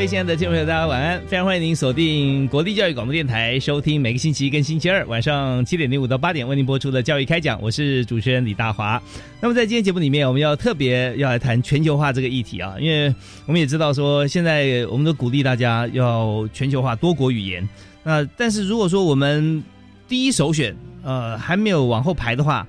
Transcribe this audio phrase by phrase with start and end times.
[0.00, 1.20] 各位亲爱的听众朋友，大家晚安！
[1.26, 7.60] 非常欢迎您锁定国立教育广播电台，收听每个星期一跟星期二晚上七点零五到八点为您播出的教育开讲。
[7.60, 8.98] 我是主持人李大华。
[9.42, 17.68] 那么在今天节目里面，我们要特别要来谈全球化这个议题啊，因为我们也知道说，现在我们都鼓励大家要全球化、多国语言。
[18.02, 19.62] 那但是如果说我们
[20.08, 22.66] 第一首选呃还没有往后排的话，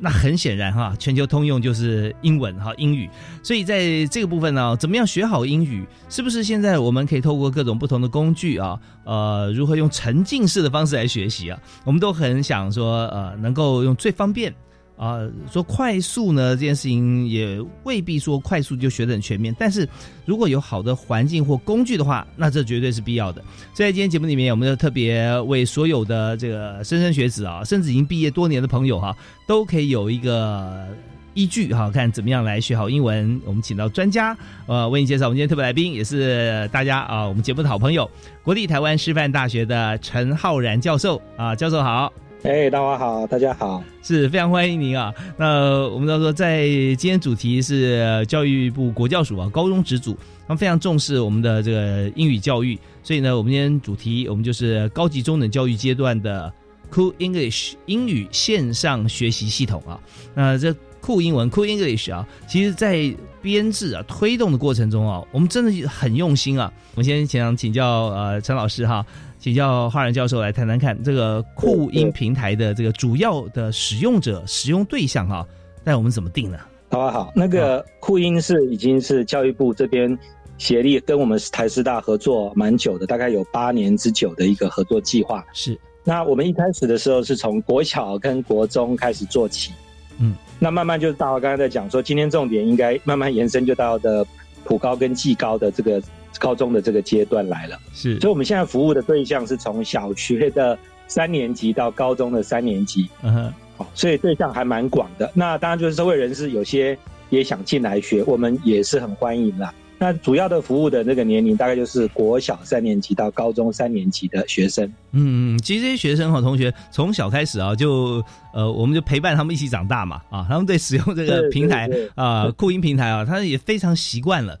[0.00, 3.08] 那很显然哈，全球通用就是英文哈，英语。
[3.42, 5.86] 所以在这个部分呢，怎么样学好英语？
[6.08, 11.60] 是不是现在我们可以透过各种不同的工具啊，呃，如何用沉浸式的方式来学习啊？
[11.84, 14.54] 我们都很想说，呃，能够用最方便。
[15.00, 19.56] 啊，说快速呢，这件事情也未必说快速就学得很全面。
[19.58, 19.88] 但是
[20.26, 23.42] 如果有好的环境或工具的话，那这绝对是必要的。
[23.72, 30.86] 所以在今天节目里面，我们就特别为所有的这个莘莘学子啊，甚至已经毕业多年的朋友哈，都可以有一个
[31.32, 33.40] 依据哈，看怎么样来学好英文。
[33.46, 38.10] 我们请到专家，呃，为你介绍我们今天特别来宾，也是大家啊，我们节目的好朋友，
[38.42, 42.12] 国立台湾师范大学的陈浩然教授啊，教授好。
[42.42, 45.12] 哎，大家好，大家好，是非常欢迎您啊。
[45.36, 50.16] 那我们都说，在今天主题是教育部国教署啊，高中职组，
[50.48, 56.50] 他们非常重视我们的这个英语教育，所以呢，我们今天主题我们就是高级中等教育阶段的
[56.90, 60.00] Cool English 英语线上学习系统啊。
[60.34, 66.72] 那这酷英文 Cool English 啊，其实在编制啊推动的过程中啊，我们真的很用心啊。
[66.94, 69.04] 我们先想请教呃陈老师哈。
[69.40, 75.46] 请教浩然教授来谈谈看这个酷音平台的这个主要的使用者、使用对象哈，
[75.82, 76.58] 那我们怎么定呢？
[76.90, 80.16] 好好，那个酷音是已经是教育部这边
[80.58, 85.42] 协力跟我们台师大合作蛮久的，大概有八年之久的一个合作计划。
[85.54, 89.72] 是，那我们一开始的时候是从国小跟国中开始做起，
[90.18, 94.26] 嗯，那慢慢就是大华刚才在讲说，今天重点应该慢慢延伸就到的
[94.64, 96.02] 普高跟技高的这个。
[96.38, 105.30] 高中的这个阶段来了，是，所以我们现在服务的对象是从小学的三年级到高中的三年级，嗯哼，好，所以对象还蛮广的。
[105.34, 106.96] 那当然就是社会人士有些
[107.30, 109.74] 也想进来学，我们也是很欢迎啦。
[109.98, 114.86] 那主要的服务的那个年龄大概就是国小三年级到高中三年级的学生。
[115.12, 118.24] 嗯嗯，其实这些学生和同学从小开始啊，就
[118.54, 124.58] 呃，我们就陪伴他们一起长大嘛，啊，他们对使用这个平台啊，酷音平台啊，他也非常习惯了。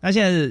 [0.00, 0.50] 那现在。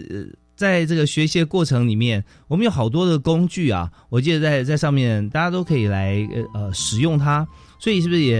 [0.61, 6.15] 在这个学习的过程里面，我们有好多的工具啊，我记得在在上面大家都可以来
[6.53, 7.47] 呃呃使用它，
[7.79, 8.37] 所以是不是也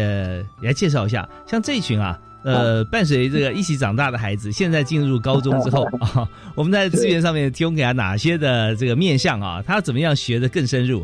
[0.62, 1.28] 也来介绍一下？
[1.48, 9.64] 像这群啊，呃，伴随这个一起长大的孩子， 现在进入高中之后 啊，我们在资源上面提供给他哪些的这个面向啊？
[9.66, 11.04] 他怎么样学的更深入？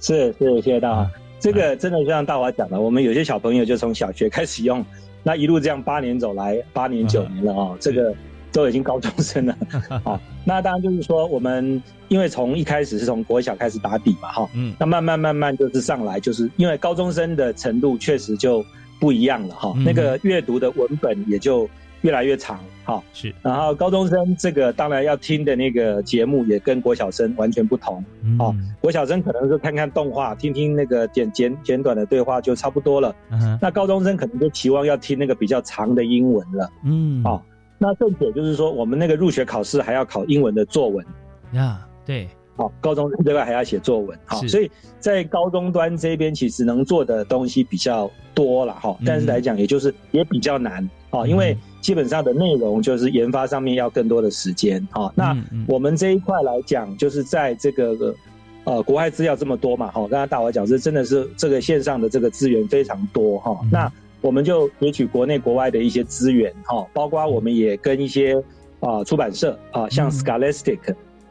[0.00, 1.10] 是是，谢谢大华。
[1.40, 4.84] 这个真的就像大华讲的，我们有些小朋友就从小学开始用，
[5.22, 8.14] 那一路这样八年走来，八年九年了啊，这个。
[8.52, 9.56] 都已经高中生了，
[10.04, 18.64] 好，那当然就是说，我们因为从一开始是从国小开始打底嘛，哈，嗯，那慢慢慢慢就是上来，就是因为高中生的程度确实就
[19.00, 21.68] 不一样了，哈，那个阅读的文本也就
[22.02, 28.04] 越来越长，哈，是，然后高中生这个当然要听的那个节目也跟国小生完全不同，
[28.38, 33.14] 哦，国小生可能是看看动画，听听那个简简简短的对话就差不多了，
[33.60, 37.40] 那高中生可能就期望要听那个比较长的英文了，嗯，哦。
[37.82, 41.04] 那正且就是说，我们那个入学考试还要考英文的作文，
[41.52, 44.70] 呀，对，好，高中这边还要写作文，好，所以
[45.00, 55.36] 在高中端这边其实能做的东西比较多了哈，但是来讲也就是也比较难，啊，因为基本上的内容就是研发上面要更多的时间，哈，那
[55.66, 58.14] 我们这一块来讲，就是在这个
[58.62, 63.92] 呃国外资料这么多嘛，哈，刚刚大华讲是真的是这个线上的这个资源非常多哈，那。
[64.22, 68.42] 我们就截取国内国外的一些资源哈，包括我们也跟一些
[68.80, 70.78] 啊出版社啊，像 Scholastic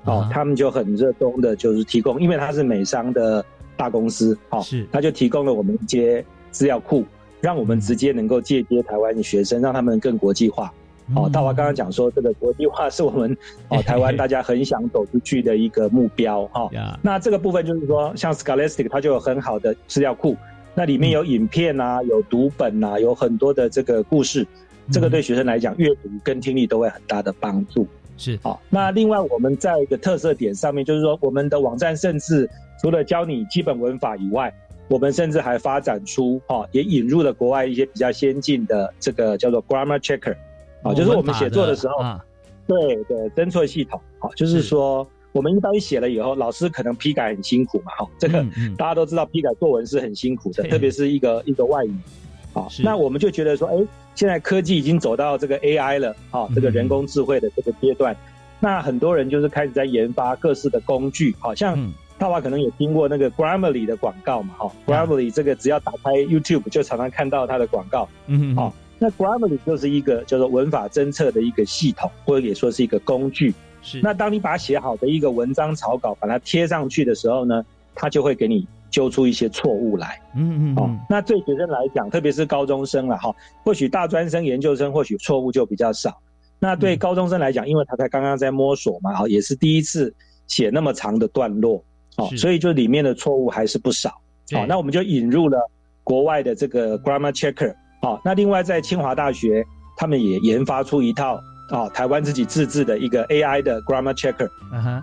[0.03, 3.43] 哦，他们就很热衷的，就是提供，因为它是美商的
[3.75, 7.05] 大公司，哦，是，他就提供了我们一些资料库，
[7.39, 10.71] 让我们直接能够借接台湾的学生，让他们更国际化。
[11.15, 13.35] 哦，大华刚刚讲说，这个国际化是我们
[13.67, 16.69] 哦 台湾大家很想走出去的一个目标哈。
[17.01, 20.37] 那这个部分就是说，像 Scholastic 它就有很好的资料库，
[20.73, 24.47] 那里面有影片啊，有读本啊，有很多的这个故事，
[24.91, 27.87] 这个对学生来讲，阅读跟听力都会很大的帮助。
[28.17, 32.49] 是好，那另外我们在一个特色点上面，就是说我们的网站甚至
[32.81, 34.53] 除了教你基本文法以外，
[34.87, 40.35] 我们甚至还发展出哈，也引入了国外一些比较先进的这个叫做 Grammar Checker。
[40.83, 41.95] 啊，就是我们写作的时候，
[42.67, 43.99] 对对，侦错系统。
[44.19, 48.45] 好，就是说我们一般写了以后，老师可能批改很辛苦嘛，哈，这个
[48.77, 51.93] 大家都知道，批改作文是很辛苦的，特别是一个一个外语。
[52.53, 58.15] 好，那我们就觉得说，哎，现在科技已经走到这个 AI 了，啊，这个人工智慧的这个阶段，
[58.59, 61.77] 那很多人就是开始在研发各式的工具，好像
[62.17, 68.73] 大华可能也听过那个 Grammarly 的广告嘛，哈，Grammarly 这个只要打开 YouTube 就常常看到它的广告，嗯，好。
[68.99, 73.51] 那 Grammarly 就是一个叫做文法侦测的一个系统，或者也说是一个工具。
[73.81, 73.99] 是。
[74.01, 80.21] 那当你把写好的一个文章草稿把它贴上去的时候呢，它就会给你揪出一些错误来。
[80.35, 80.75] 嗯嗯。
[80.77, 83.33] 哦，那对学生来讲，特别是高中生了哈，
[83.63, 86.17] 或许大专生、研究生或许错误就比较少。
[86.59, 90.13] 那对高中生来讲，因为他才刚刚在摸索嘛，哈，也是第一次
[90.45, 91.83] 写那么长的段落，
[92.17, 94.11] 哦，所以就里面的错误还是不少。
[94.51, 95.57] 好，那我们就引入了
[96.03, 97.73] 国外的这个 Grammar Checker。
[98.01, 99.65] 好，那另外在清华大学，
[99.97, 101.39] 他们也研发出一套
[101.69, 104.49] 啊，台湾自己自制的一个 AI 的 Grammar Checker，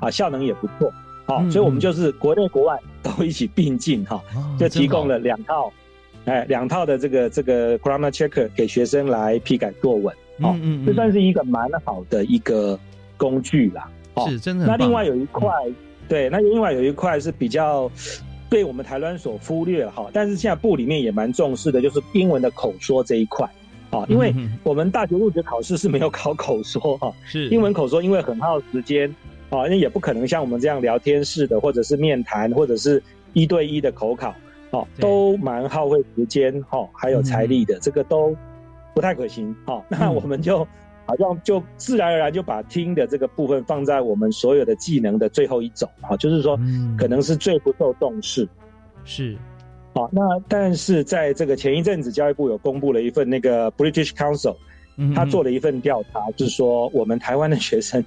[0.00, 0.92] 啊，效能也不错。
[1.26, 4.22] 好，所以我们就是国内国外都一起并进哈，
[4.58, 5.72] 就提供了两套，
[6.24, 10.14] 哎，两套的这个这个 Grammar Checker 给学生来批改作文。
[10.40, 10.56] 好，
[10.86, 12.78] 这算是一个蛮好的一个
[13.16, 13.88] 工具啦。
[14.28, 14.66] 是，真的。
[14.66, 15.50] 那另外有一块，
[16.08, 17.90] 对，那另外有一块是比较。
[18.50, 23.46] 被我们台湾所忽略了哈，但是现在部里面也蛮重视的，就是英文的口说这一块，
[23.90, 27.48] 啊，因为我们大学入学考试是没有考口说哈，是。
[27.48, 29.08] 英文口说，因为很耗时间，
[29.50, 33.02] 啊，那也不可能像我们这样聊天式的，或者是面谈，或者是
[33.32, 34.34] 一对一的口考，
[34.70, 38.36] 哦，都蛮耗费时间哈，还有财力的，这个都
[38.94, 40.66] 不太可行，哈，那我们就。
[41.08, 46.54] 好像就自然而然就把听的这个部分放在我们所有的技能的最后一种啊，就是说
[46.98, 48.46] 可能是最不受重视。
[49.06, 49.34] 是，
[49.98, 54.54] 好，那但是在这个前一阵子，教育部有公布了一份那个 British Council，
[55.12, 58.04] 他做了一份调查，就是说我们台湾的学生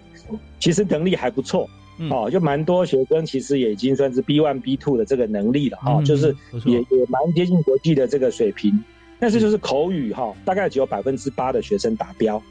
[0.58, 1.70] 其实能力还不错，
[2.10, 6.34] 哦，就蛮多学生其实也已经算是 B one B two 的这个能力了哈，就是
[6.66, 8.82] 也也蛮接近国际的这个水平，
[9.20, 12.42] 但是就是口语哈，大概只有百分之八的学生达标。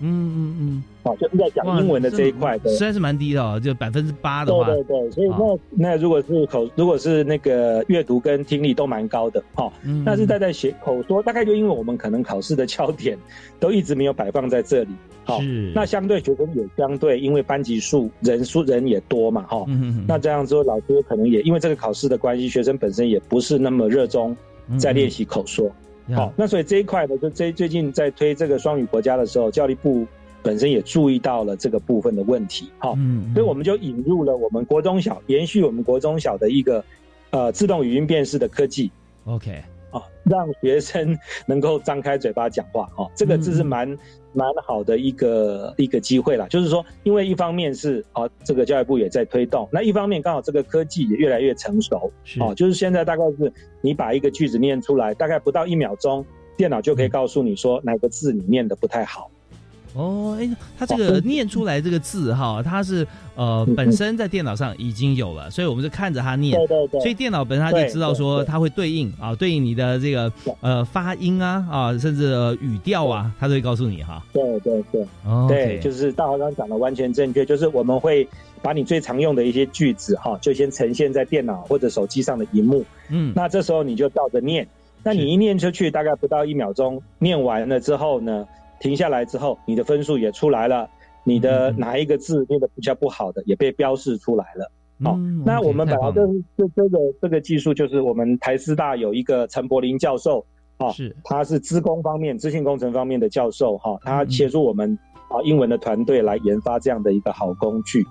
[0.00, 9.70] 嗯嗯嗯，好，就是在讲英文的这一块，实在是蛮低的哦，就百分之八的话，对对对，所以那那如果是口，如果是那个阅读跟听力都蛮高的，哈，
[10.04, 13.18] 但是在在写口说，大概就因为我们可能考试的焦点
[13.60, 14.90] 都一直没有摆放在这里，
[15.24, 15.40] 好，
[15.74, 19.66] 那相对学生也相对，因为班级数人数人也多嘛，哈，
[20.08, 24.34] 那这样之后老师可能也因为这个考试的关系，学生本身也不是那么热衷
[24.78, 25.70] 在练习口说。
[26.14, 30.06] 好，那所以这一块呢，就最最近在推这个双语国家的时候，教育部
[30.44, 32.70] 本身也注意到了这个部分的问题。
[32.78, 32.94] 好，
[33.34, 36.84] 所以我们就引入了我们国中小，延续我们国中小的一个
[37.30, 38.92] 呃自动语音辨识的科技。
[39.24, 39.60] OK。
[39.90, 43.86] 啊，让学生能够张开嘴巴讲话，哦，这个这是蛮
[44.32, 46.48] 蛮好的一个一个机会啦。
[46.48, 52.10] 就是说，因为一方面是啊，这个教育部也在推动，那一方面刚好这个科技也越来越成熟，
[52.40, 59.30] 哦，就是现在大概是你把一个句子念出来，大概不到一秒钟，电脑就可以告诉你说哪个字你念的不太好。
[59.94, 74.20] 哦，哎，他这个念出来这个字哈，它是呃本身在电脑上已经有了，所以我们就看着它念，对对对，所以电脑本身它就知道说它会对应啊，对应你的这个呃发音啊啊，甚至语调啊，它都会告诉你哈。
[74.32, 78.26] 对对对，哦对，就是大华刚讲的完全正确，就是我们会
[78.62, 84.66] 把你最常用的一些句子哈，就先呈现在电脑或者手机上的荧幕，嗯，那这时候你就照着念，
[85.04, 88.44] 那你一念出去，大概不到一秒钟，念完了之后呢？
[88.84, 90.86] 停下来之后，你的分数也出来了，
[91.24, 94.70] 你的哪一个字念的比较不好的也被标示出来了。
[95.02, 100.44] 好，那我们本来就是这这个这个技术，就是我们台师大有一个陈柏林教授，
[100.80, 101.16] 哦，是。
[101.24, 104.98] 他是资工方面、资讯工程方面的教授，哈，他协助我们
[105.30, 108.04] 啊英文的团队来研发这样的一个好工具。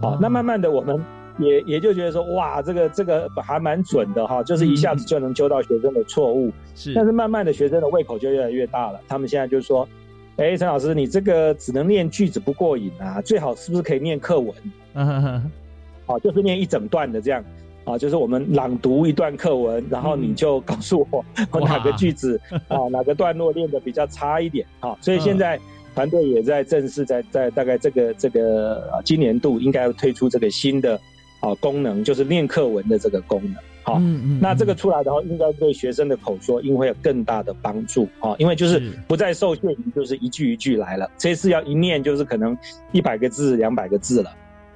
[0.00, 1.04] 好，那慢慢的我们
[1.40, 6.52] 也也就觉得说，哇，这个这个还蛮准的哈，就是一下子就能揪到学生的错误。
[6.76, 9.86] 是，但是慢慢的学生的胃口就越来越大了，他们现在就是说，
[10.40, 14.54] 哎，陈老师，你这个只能念句子不过瘾啊，最好是不是可以念课文？
[14.94, 17.44] 啊，就是念一整段的这样，
[17.84, 25.60] 啊，就是我们朗读一段课文，然后你就告诉我我哪个句子 啊，哪个段落练的比较差一点啊，所以现在
[25.94, 30.98] 团队也在正式在在大概这个这个今年度应该要推出这个新的
[31.40, 33.54] 啊功能，就是念课文的这个功能。
[33.94, 34.00] 好，
[34.40, 42.56] 那这个出来的话，应该对学生的口说应会有更大的帮助啊，因为就是不再受限于就是一句一句来了，这次要一念就是可能
[42.92, 44.30] 一百个字、两百个字了。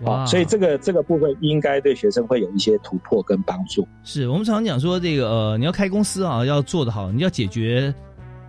[0.04, 3.86] 啊，所以这个这个部分应该对学生会有一些突破跟帮助。
[4.02, 7.94] 是我们常讲说，这个呃，你要开公司啊，要做得好，你要解决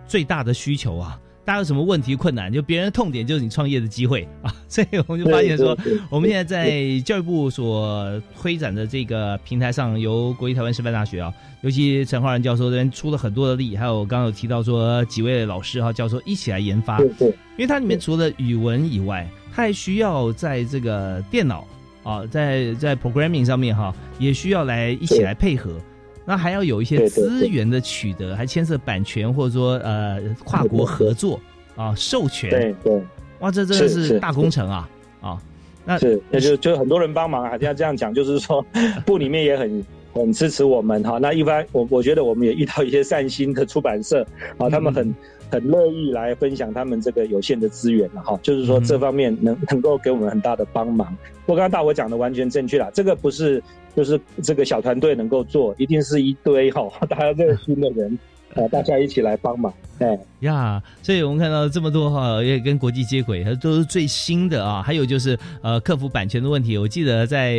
[0.06, 1.18] 最大的需求啊。
[1.46, 4.52] 大家有什么问题困难，就别人的痛点就是你创业的机会 啊。
[4.68, 5.78] 所以我们就发现说，
[6.10, 17.00] 我们现在在教育部所推展的这个平台上，由国立台湾师范大学啊，尤其陈浩然教授这边出了很多的力，还有刚刚有提到说几位老师哈教授一起来研发。
[17.00, 19.26] 因为它里面除了语文以外。
[19.54, 21.66] 它还需要在这个电脑
[22.02, 25.80] 啊，在在 programming 上面哈，也需要来一起来配合。
[26.26, 31.40] 那还要有一些资源的取得，还牵涉版权或者说呃跨国合作
[31.76, 32.50] 啊，授权。
[32.50, 33.02] 对对，
[33.38, 34.88] 哇，这真的是大工程啊
[35.20, 35.38] 啊！
[35.84, 38.60] 那是那就就很多人帮忙啊，要这样讲，就是说
[39.06, 39.84] 部里面也很
[40.22, 41.18] 很支持我们哈。
[41.18, 44.26] 那一般我我觉得我们也遇到一些善心的出版社
[44.58, 45.14] 啊，他们很。
[45.48, 51.16] 很乐意来分享他们这个有限的资源了哈，就是说这方面能能够给我们很大的帮忙。
[51.46, 53.62] 不过刚刚大伙讲的完全正确了，这个不是
[53.94, 58.18] 就是这个小团队能够做，一定是一堆哈大家热心的人。
[58.56, 64.82] 啊，大家一起来帮忙，哎呀，所以我们看到这么多哈，也跟国际接轨，它都是最新的啊。
[64.82, 66.78] 还有就是呃，克服版权的问题。
[66.78, 67.54] 我记得在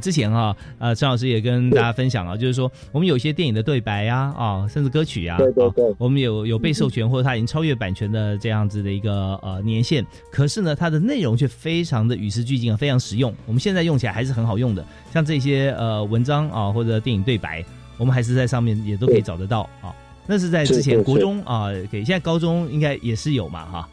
[0.00, 13.34] 之前哈，呃，陈老师也跟大家分享了，就是说我们有些电影的对白呀，啊，甚至歌曲呀，对对对，我们有有被授权或者它已经超越版权的这样子的一个呃年限，可是呢，它的内容却非常的与时俱进啊，非常实用。
[13.44, 17.62] 我们现在用起来还是很好用的，像这些呃文章啊或者电影对白，
[17.98, 19.94] 我们还是在上面也都可以找得到啊。
[20.30, 23.88] 那是在之前国中啊，给现在高中应该也是有嘛哈，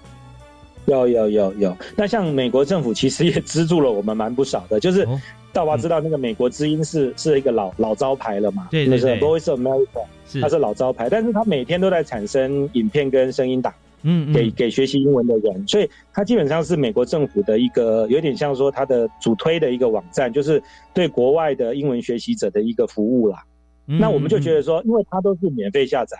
[0.85, 1.77] 有有有有。
[1.95, 5.07] 那像美国政府其实也资助了我们蛮不少的，就是
[5.53, 13.73] 大华知道那个美国之音是是一个老老招牌了嘛，对对对，Voice America，它是老招牌，但是它每天都在产生影片跟声音档，
[14.03, 20.61] 嗯，给给学习英文的人，所以它基本上是美国政府的一个有点像说它的主推的一个网站，就是
[20.93, 23.41] 对国外的英文学习者的一个服务啦。
[23.85, 26.17] 那我们就觉得说，因为它都是免费下载，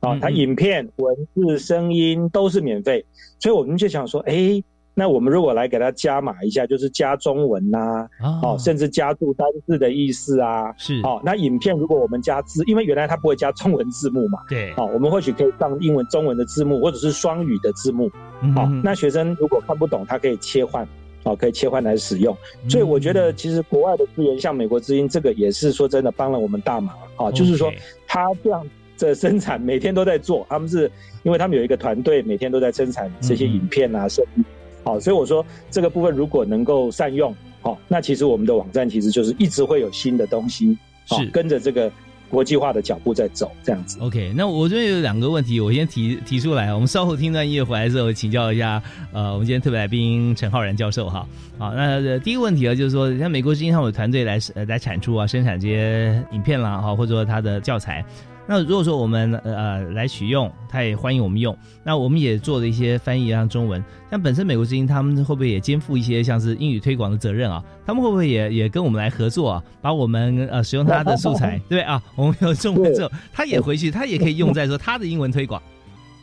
[0.00, 3.04] 啊，它影片、文字、声音都是免费，
[3.38, 4.62] 所以我们就想说，哎，
[4.94, 8.08] 那我们如果来给它加码一下，就是加中文呐，
[8.42, 18.10] 哦，甚至加注单字的意思啊，是，哦，那影片如果我们加字，因为原来它不会加中文字幕嘛，对，哦，我们或许可以上英文、中文的字幕，或者是双语的字幕，
[18.54, 20.86] 好，那学生如果看不懂，他可以切换。
[21.26, 22.34] 哦，可以切换来使用，
[22.68, 27.32] 所以我觉得其实国外的资源，像美国之音，这个也是说真的帮了我们大忙啊。
[27.32, 27.72] 就是说，
[28.06, 28.64] 他这样
[28.96, 30.88] 的生产每天都在做，他们是
[31.24, 34.44] 因为他们有一个团队，每天都在生产这些影片啊、声音。
[34.84, 41.90] 好，所以我说这个部分如果能够善用，好，那其实我们的网站其实就是一直会有新的东西，是跟着这个。
[42.28, 43.98] 国际化的脚步在走，这样子。
[44.00, 46.72] OK，那我这边有两个问题，我先提提出来。
[46.74, 51.26] 我们稍后听段音乐回来之后，请教一下，呃，我们今天特别来宾陈浩然教授哈。
[51.58, 58.04] 好，那第一个问题啊，就是说，像美国之音他们有团队来来产出啊，生产这些影片啦，哈，或者说他的教材。
[58.48, 61.56] 那如果说我们呃来取用，他也欢迎我们用。
[61.82, 63.82] 那我们也做了一些翻译，让中文。
[64.08, 67.62] 像本身美国之音，他们会不会也肩负一些像是英语推广的责任啊？
[67.84, 69.62] 他们会不会也也跟我们来合作啊？
[69.82, 72.00] 把我们呃使用他的素材， 对啊？
[72.14, 75.60] 我们有中文之后，他也回去，他也可以用在说他的英文推广。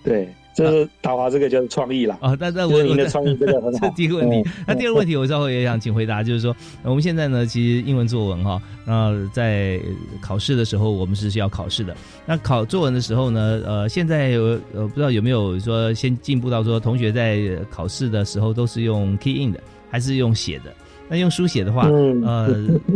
[0.03, 0.27] 对。
[0.55, 2.15] 就是达华这个就是创意啦。
[2.21, 3.35] 啊，那那我您的创意。
[3.35, 9.79] 这第一 个问题，那第二个问题，我稍后也想请回答，就是说我们现在呢，其实英文作文哈，那在
[10.21, 11.97] 考试的时候，我们是需要考试的。
[12.23, 14.43] 那考作文的时候呢，呃，现在有
[14.75, 17.39] 呃不知道有没有说先进步到说同学在
[17.71, 20.71] 考试的时候都是用 key in 的，还是用写的？
[21.09, 21.87] 那用书写的话，
[22.23, 22.47] 呃，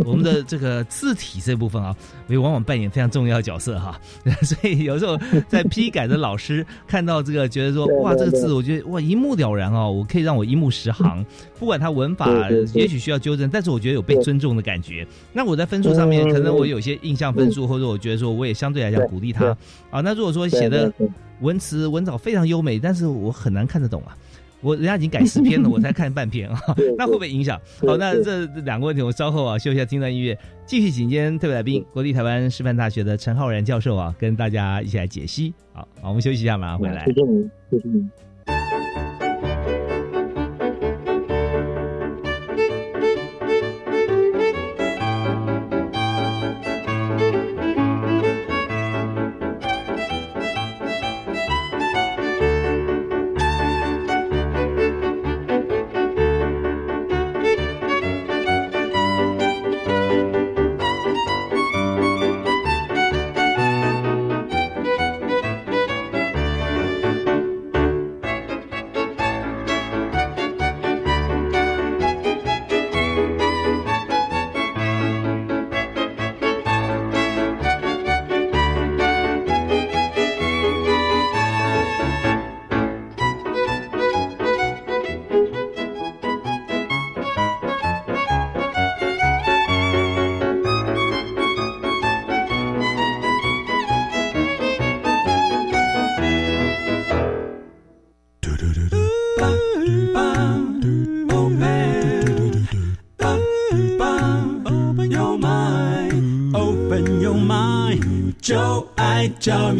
[0.04, 1.94] 我们的这个字体这部分啊，
[2.26, 4.00] 也往往扮演非常重要的角色哈。
[4.42, 11.24] 所以有时候在批改的老师看到这个，觉得说哇，这个字我觉得哇一目了然哦，我可以让我一目十行。
[11.58, 15.06] 不管他文法也许需要纠正，但是我觉得有被尊重的感觉。
[15.32, 19.56] 那我在分数上面，可能我有些印象分数，或者我觉得说我也相对来讲鼓励他
[19.90, 20.00] 啊。
[20.00, 20.92] 那如果说写的
[21.40, 24.16] 文词文藻非常优美，但是我很难看得懂啊。
[24.60, 26.60] 我人家已经改十篇了， 我才看半篇啊，
[26.96, 27.60] 那会不会影响？
[27.86, 30.36] 好，那这两个问题，我稍后啊休息一下，听段音乐，
[30.66, 35.54] 继续请今天特别来宾，国立台湾师范大学的陈浩然教授啊，跟大家一起来解析。
[35.72, 37.04] 好，好，我们休息一下，马上回来。
[37.06, 38.10] 谢谢您，谢谢您。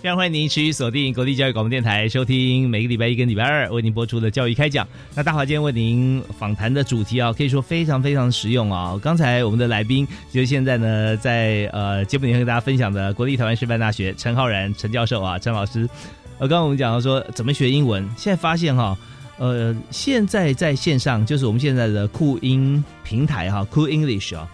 [0.00, 4.86] 非常欢迎您持续锁定国立教育广播电台，收听每个礼拜一跟礼拜二为您播出的教育开讲。
[5.14, 8.98] 那大华今天为您访谈的主题啊，可以说非常非常实用啊。
[9.02, 15.88] 刚才我们的来宾就是现在呢，在呃节目里面跟大家分享的国立台湾师范大学陈浩然陈教授啊，陈老师。
[16.38, 18.96] 呃，刚刚我们讲到说怎么学英文，现在发现哈。
[19.38, 24.48] 呃，现在在线上就是我们现在的酷音平台哈，酷 English 啊，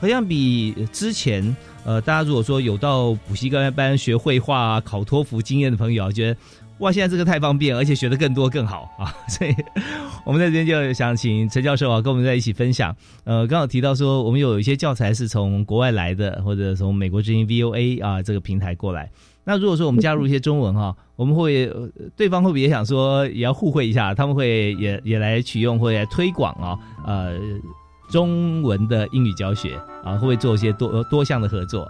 [0.00, 6.40] 好像比之前呃，大家如果说有到补习班班学绘画啊、考托福经验的朋友啊，觉得
[6.78, 9.54] 哇，现在这个太方便，而且学的更多更好啊， 所以
[10.24, 12.94] 我们在这边就想请陈教授啊，跟我们在一起分享。
[13.24, 19.10] 呃，刚好提到说，我们有一些教材是从国外来的，或者从美国之音 VOA 啊这个平台过来。
[19.44, 21.70] 那如果说我们加入一些中文哈， 我们会
[22.16, 24.14] 对方会不会也想说也要互惠一下？
[24.14, 26.78] 他们会也也来取用或者推广啊？
[27.06, 27.38] 呃，
[28.10, 31.88] 中文的英语教学啊，会不会做一些多多项的合作？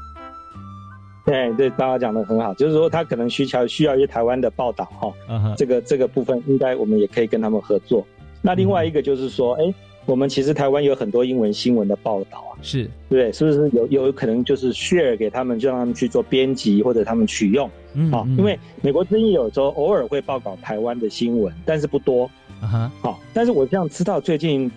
[1.27, 8.07] 对对，大家讲的很好，就是说他可能需求需要一些台湾的报道哈，这个这个部分应该我们也可以跟他们合作。
[8.41, 9.75] 那另外一个就是说，哎。
[10.07, 12.91] 我们其实台湾有很多英文新闻的报道啊，是。
[13.09, 17.69] 对，是不是有有可能就是 share 给他们，就让他们去做编辑或者他们取用。
[18.11, 18.27] 啊？
[18.37, 22.29] 因为美国之音有时候偶尔会报道台湾的新闻，但是不多。
[22.61, 22.91] 啊。
[23.01, 24.71] 好，但是我这样知道最近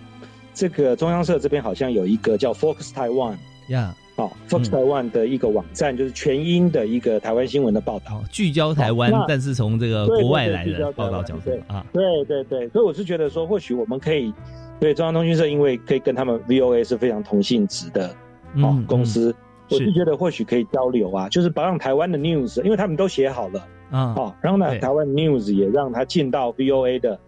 [0.52, 3.34] 这个中央社这边好像有一个叫 Focus Taiwan
[3.70, 11.50] 呀，好 Focus Taiwan 的一个网站，就是全英的一个台湾新闻的报道，聚焦台湾，但是从这个国外来的报道角度。
[11.66, 14.32] 啊，对对对，所以我是觉得说，或许我们可以。
[14.80, 18.14] 对中央通讯社，因为可以跟他们 VOA 是非常同性质的
[18.56, 19.34] 哦公司，
[19.70, 27.18] 我是觉得或许可以交流啊，就是把让台湾的 news，因为他们都写好了啊，哦，然后呢，台湾 news 也让他进到 VOA 的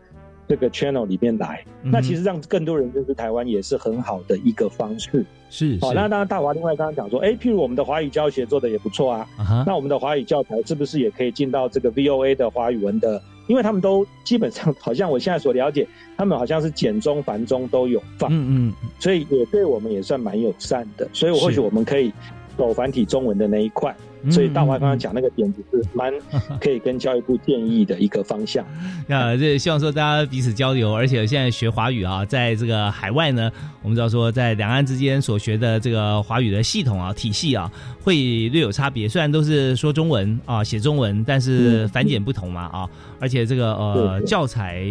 [0.49, 5.25] 这个 channel 里面来，那其实让更多人认识台湾也是很好的一个方式。
[5.49, 9.29] 是，好，那当然大华另外刚刚讲说，哎，譬如我们的华语教学做的也不错啊，
[9.67, 13.23] 那我们的华语教材是不是也可以进到这个 VOA 的华语文的？
[13.47, 22.13] 因为他们都基本上好像我现在所了解，他们好像是简中繁中都有放，嗯嗯，所以也对我们也算蛮友善的，所以或许我们可以
[22.59, 23.95] 走繁体中文的那一块。
[24.31, 26.13] 所以大华刚刚讲那个点子是蛮
[26.61, 28.65] 可以跟教育部建议的一个方向。
[29.07, 33.51] 那这希望说大家彼此交流，而且现在学华语啊，在这个海外呢，
[33.83, 37.71] 我们知道说在两岸之间所学的这个华语的系统啊、体系啊，
[38.03, 39.09] 会略有差别。
[39.09, 42.89] 虽然都是说中文啊、写中文，但是繁简不同嘛啊，
[43.21, 44.83] 而且这个呃教材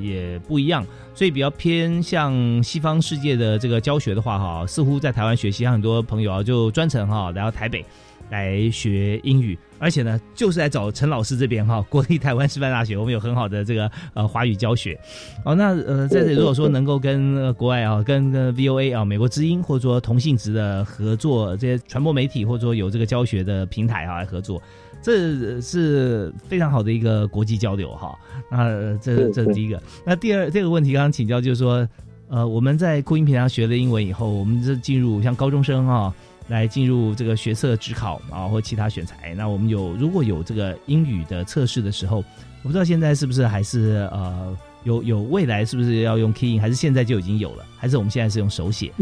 [0.00, 7.84] 也不一样，所以比较偏向西方世界的这个教学的话哈，似乎在台湾学习，很多朋友啊就专程哈来到台北。
[8.30, 14.98] 来学英语，而且呢，就是来找陈老师这边哈， 国立台湾师范大学，我们有很好的这个呃华语教学。
[15.44, 24.62] 哦，那呃，在这如果说能够跟国外啊，跟 VOA 啊，美国之音或者说同性质的合作，这些传播媒体或者说有这个教学的平台啊来合作，
[25.02, 28.16] 这是非常好的一个国际交流哈。
[28.50, 29.82] 那这这是第一个。
[30.06, 31.88] 那第二这个问题刚刚请教就是说，
[32.28, 36.14] 呃，我们在酷音平台学了英文以后，我们这进入像高中生啊。
[36.50, 39.32] 来进入这个学测职考啊，或其他选材。
[39.34, 48.92] 那我们有如果有这个英语的测试的时候，我不知道现在是不是还是呃有有未来是不是要用 keying，还是现在就已经有了，还是我们现在是用手写？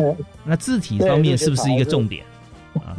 [0.44, 2.24] 那字体方面是不是一个重点？
[2.74, 2.94] 啊，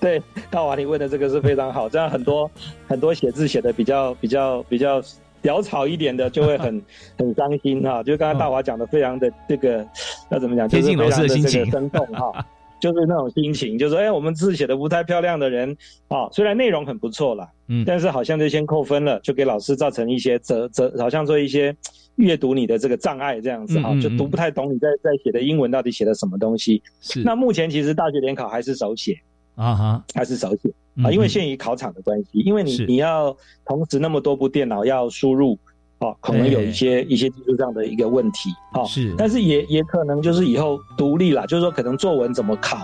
[0.00, 2.50] 对，大华你问的这个是非常好，这样很多
[2.86, 5.02] 很多写字写的比较比较比较
[5.42, 6.80] 潦草一点的，就会很
[7.18, 8.02] 很伤心哈。
[8.02, 9.86] 就刚刚大华讲的非常的这个
[10.30, 12.32] 要怎么讲，就是非常的心情生动哈。
[12.82, 15.76] 就是那种心情，就是哎，我们字写的不太漂亮的人
[16.08, 21.72] 啊，虽然内容很不错啦，嗯，但是好像就先扣分了，就给老师造成一些责责，好像做一些
[22.16, 26.82] 阅读你的这个障碍这样子哈，就读不太懂你在在写的英文到底写的什么东西。
[27.00, 27.22] 是。
[27.22, 29.16] 那目前其实大学联考还是手写
[29.54, 30.68] 啊哈，还是手写
[31.04, 35.56] 啊，因为限于考场的关系，因为你你要同时那么多部电脑要输入。
[36.02, 42.76] 哦，可能有一些一些技术上的一个问题，哦，是，但是也也可能就是以后独立了，就是说可能作文怎么考，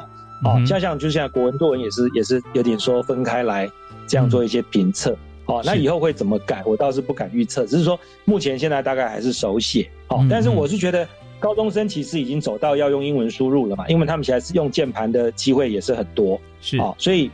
[0.44, 3.68] 哦，像像就像国文作文也是也是有点说分开来
[4.07, 11.07] 这样做一些评测，哦，那以后会怎么改，我倒是不敢预测，只是说目前现在大概还是手写，哦，但是我是觉得
[11.40, 17.28] 高中生其实已经走到要用英文输入了嘛，因为他们现在是用键盘的机会也是很多，是，哦，所以。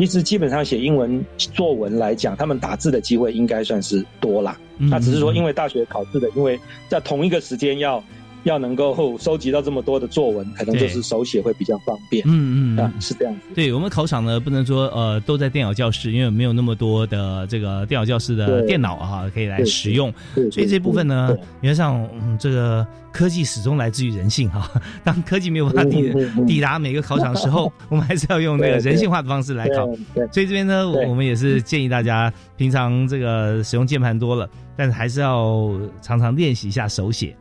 [0.00, 4.58] 其实基本上写英文作文来讲，他们打字的机会应该算是多啦。
[4.78, 6.58] 那只是说，因为大学考试的，因为
[6.88, 8.02] 在同一个时间要。
[8.44, 12.22] 要能够收集到这么多的作文，可能就是手写会比较方便。
[12.26, 13.40] 嗯嗯啊，是这样子。
[13.54, 20.12] 对我们考场呢，不能说呃都在电脑教室，因为没有那么多的这个电脑教室的电脑啊可以来使用。
[20.50, 24.70] 所以这部分呢，原则上这个科技始终来自于人性哈。
[25.04, 26.12] 当科技没有办法抵
[26.46, 29.86] 抵达每个考场的时候， 我们还是要用那个人性化的方式来考。
[30.32, 37.36] 所以这边呢，我们也是建议大家，平常这个使用键盘多了，但是还是要常常练习一下手写。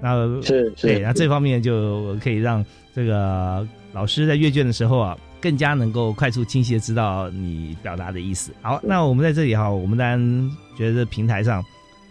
[0.00, 8.52] 那是对，那这方面就可以让这个老师在阅卷的时候啊，更加能够快速清晰的知道你表达的意思。
[8.62, 11.64] 好，那我们在这里哈，我们当然觉得平台上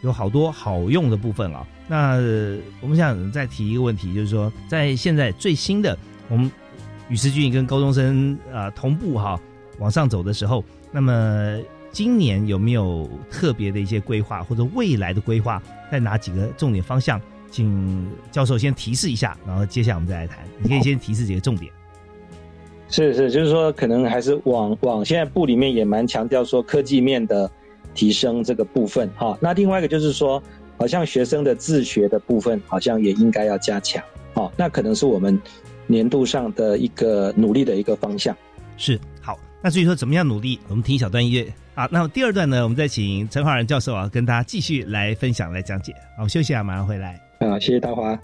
[0.04, 1.66] 有好多好用的部分啊。
[1.88, 2.16] 那
[2.82, 5.98] 我们想再提一个问题，就是说，在现在最新的
[6.28, 6.52] 我们
[7.08, 9.40] 与时俱进跟高中生啊同步哈
[9.80, 11.58] 往上走的时候，那么
[11.92, 17.22] 今年有没有特别的一些规划，或者未来的规划，在哪几个重点方向？
[17.50, 20.40] 请教授先提示一下，然后接下来我们再来谈。
[20.60, 21.72] 你可以先提示几个重点。
[22.90, 27.50] 是是，就是说可能还是往往现在部里面也蛮强调说科技面的
[27.94, 29.38] 提升这个部分哈。
[29.42, 30.42] 那另外一个就是说，
[30.78, 34.02] 好像学生的自学的部分好像也应该要加强。
[34.36, 35.38] 哦，那可能是我们
[35.86, 38.36] 年度上的一个努力的一个方向。
[38.78, 39.17] 是好，
[39.68, 41.46] 那至于说怎么样努力，我们听一小段音乐。
[41.76, 45.94] 好，那么第二段呢，我们再请陈浩然教授啊，跟大家继续来分享、来讲解。
[46.18, 47.22] 好，休息啊，马上回来。
[47.40, 48.18] 啊，谢谢大华。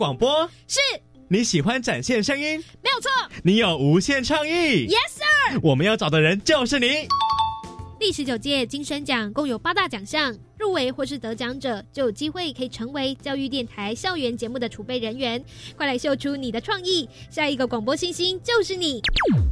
[0.00, 0.80] 广播，是
[1.28, 3.10] 你喜欢展现声音，没有错。
[3.44, 5.60] 你有无限创意，Yes sir。
[5.62, 7.06] 我们要找的人就是你。
[7.98, 15.44] 第十九届金声奖共有八大奖项，入围或是得奖者就有机会可以成为教育电台校园节目的储备人员。
[15.76, 19.02] 快来秀出你的创意，下一个广播星星就是你。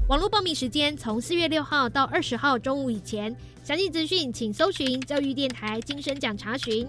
[0.08, 6.88] 网络报名时间从四月六号到二十号中午以前，详细资讯请搜寻教育电台金声奖查询。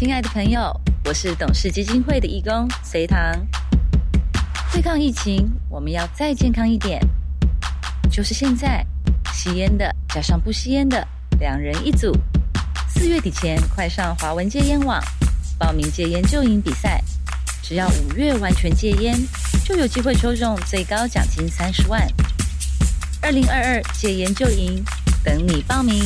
[0.00, 3.18] 亲爱的朋友，我是董事基金会的义工隋唐。
[4.72, 6.98] 对抗疫情，我们要再健康一点，
[8.10, 8.82] 就是现在，
[9.34, 11.06] 吸烟的加上不吸烟的，
[11.38, 12.16] 两人一组。
[12.88, 14.98] 四月底前，快上华文戒烟网
[15.58, 17.04] 报名戒烟就营比赛，
[17.62, 19.14] 只要五月完全戒烟，
[19.66, 22.10] 就有机会抽中最高奖金三十万。
[23.20, 24.82] 二零二二戒烟就营，
[25.22, 26.02] 等你报名。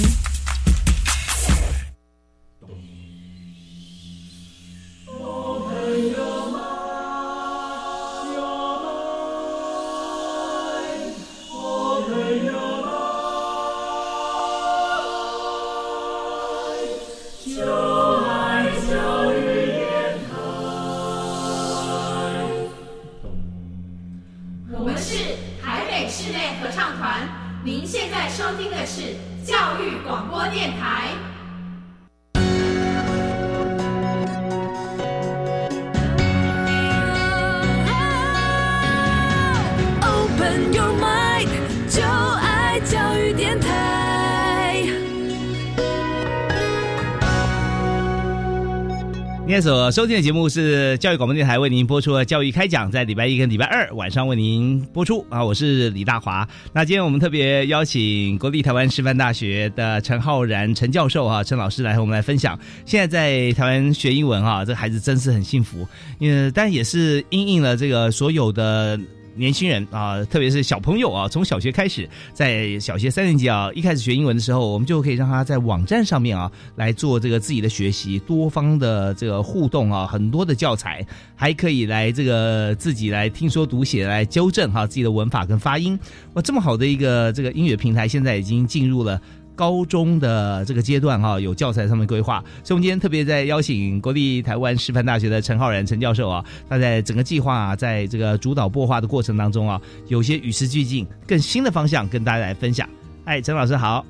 [49.95, 56.45] 收听的节目是教育广播电台为您播出的教育开讲，在礼拜一跟礼拜二晚上为您播出啊，我是李大华。
[56.73, 62.59] 那今天我们特别邀请国立台湾师范大学的陈浩然陈教授哈，陈老师来和我们来分享。
[62.85, 65.87] 现在在台湾学英文啊，这孩子真是很幸福，
[66.19, 68.99] 嗯但也是应应了这个所有的。
[69.37, 85.99] 年轻人啊，特别是小朋友啊，从小学开始，在小学三年级啊，一开始学英文的时候，我们就可以让他在网站上面啊来做这个自己的学习，多方的这个互动啊，很多的教材，还可以来这个自己来听说读写来纠正哈自己的文法跟发音。
[86.35, 89.21] 哇，这么好的一个这个音乐平台，现在已经进入了。
[89.57, 102.89] 高中的这个阶段哈，有教材上面规划，所以我们今天特别在邀请国立台湾师范大学的陈浩然陈教授啊，他在整个计划啊在这个主导播画的过程当中啊，有些与时俱进、更新的方向跟大家来分享。
[103.25, 104.05] 哎，陈老师好，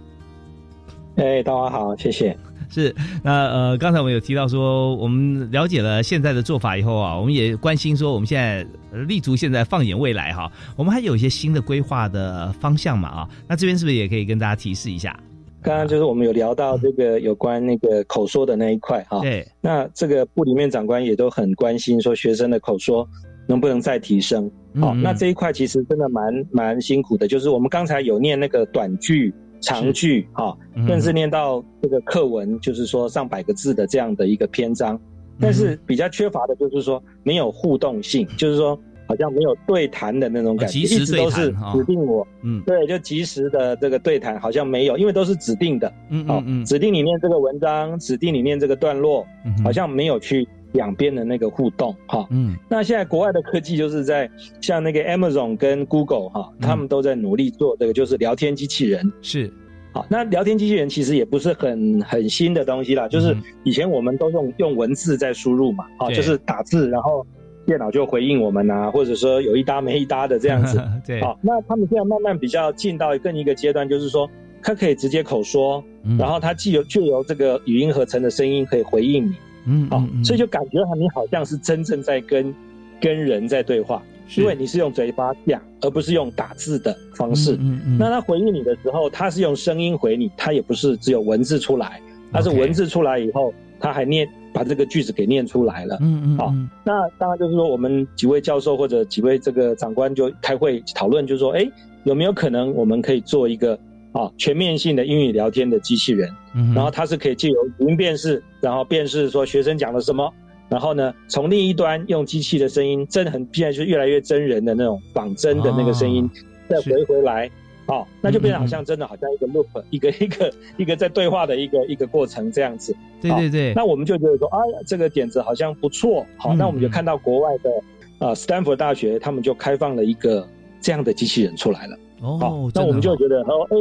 [1.17, 2.37] 哎，大家好，谢谢。
[2.71, 8.67] 是那呃，刚才我们有提到说，我们了解了现在的做法以后啊，我们也关心说，我们现在
[9.07, 15.15] 立足现在放眼未来哈，我们还有一些新的规划的方向嘛啊，那这边是不是也可以跟大家提示一下？
[15.64, 23.09] 刚刚就是我们有聊到这个有关那个口说的那一块哈，对，那这个部里面长官也都很关心说学生的口说
[23.48, 30.55] 能不能再提升，好，那这一块其实真的蛮蛮辛苦的，就是我们刚才有念那个短句、长句，哈，
[30.87, 35.00] 甚至念到这个课文，就是说上百个字的这样的一个篇章，
[35.40, 38.79] 但是比较缺乏的就是说没有互动性，就是说。
[39.07, 49.27] 好像没有对谈的那种感觉，一直都是指定我，嗯，对，就及时的这个对谈好像没有，因为都是指定的，嗯嗯，指定里面这个文章，指定里面这个段落，
[49.62, 59.53] 好像没有去两边的那个互动，哈，嗯，那现在国外的科技就是在像那个 Amazon 跟 Google 哈，他们都在努力做这个，就是聊天机器人，是，
[59.93, 67.27] 好，那聊天机器人其实也不是很很新的东西啦，就是以前我们都用用文字在输入嘛，啊，就是打字，然后。
[67.66, 70.83] 电脑就回应我们呐， 或者说有一搭没一搭的这样子。
[71.07, 74.29] 对，好，那他们现在慢慢比较进到更一个阶段，就是说
[74.62, 75.83] 他可以直接口说，
[76.18, 79.35] 然后他既有就由这个语音合成的声音可以回应你。
[79.66, 82.55] 嗯，好，所以就感觉你好像是真正在跟
[83.00, 84.03] 跟人在对话，
[84.37, 87.55] 因为你是用嘴巴讲，而不是用打字的方式。
[87.61, 87.96] 嗯嗯。
[87.98, 92.00] 那他回应你的时候，他是用声音回你，他也不是只有文字出来，
[92.31, 94.29] 他是文字出来以后，他还念。
[94.55, 101.69] 把这个句子给念出来了，嗯嗯，好，那当然就是说，我们几位教授或者几位这个长官就开会讨论，就是说，哎，
[102.05, 103.77] 有没有可能我们可以做一个
[104.12, 110.33] 啊全面性的英语聊天的机器人，嗯然后它是可以借由语音辨识，然后辨识说学生讲了什么，
[110.69, 116.31] 然后呢从另一端用机器的声音真的很现在就是越来越真人的那种仿真的那个声音、
[116.69, 117.51] 再回回来。
[117.87, 122.97] 哦，那就变得好像真的好像一个 loop，、一个一个一个在对话的一个一个过程这样子。
[123.20, 126.27] 对对对，那我们就觉得说，哎呀，这个点子好像不错。
[126.38, 127.70] 好，嗯那我们就看到国外的
[128.18, 130.49] 呃斯坦福大学，他们就开放了一个
[130.81, 131.99] 这样的机器人出来了。
[132.23, 133.77] 哦好，，那我们就觉得哦，哎，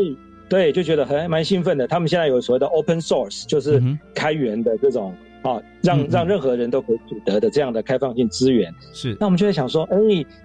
[0.49, 1.87] 对，就觉得还蛮兴奋的。
[1.87, 3.81] 他们现在有所谓的 open source，就是
[4.13, 8.73] 开源的这种啊，让让任何人都可以取得的这样的开放性资源。
[8.91, 9.97] 是那我们就在想说，哎，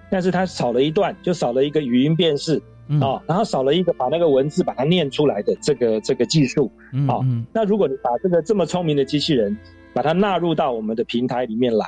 [0.09, 6.71] 但是它少了一段，就少了一个语音辨识嗯啊，然后少了一个把那个文字把它念出来的这个这个技术。
[7.07, 9.55] 好嗯嗯那如果你把这个这么聪明的机器人，
[9.93, 11.85] 把它纳入到我们的平台里面来，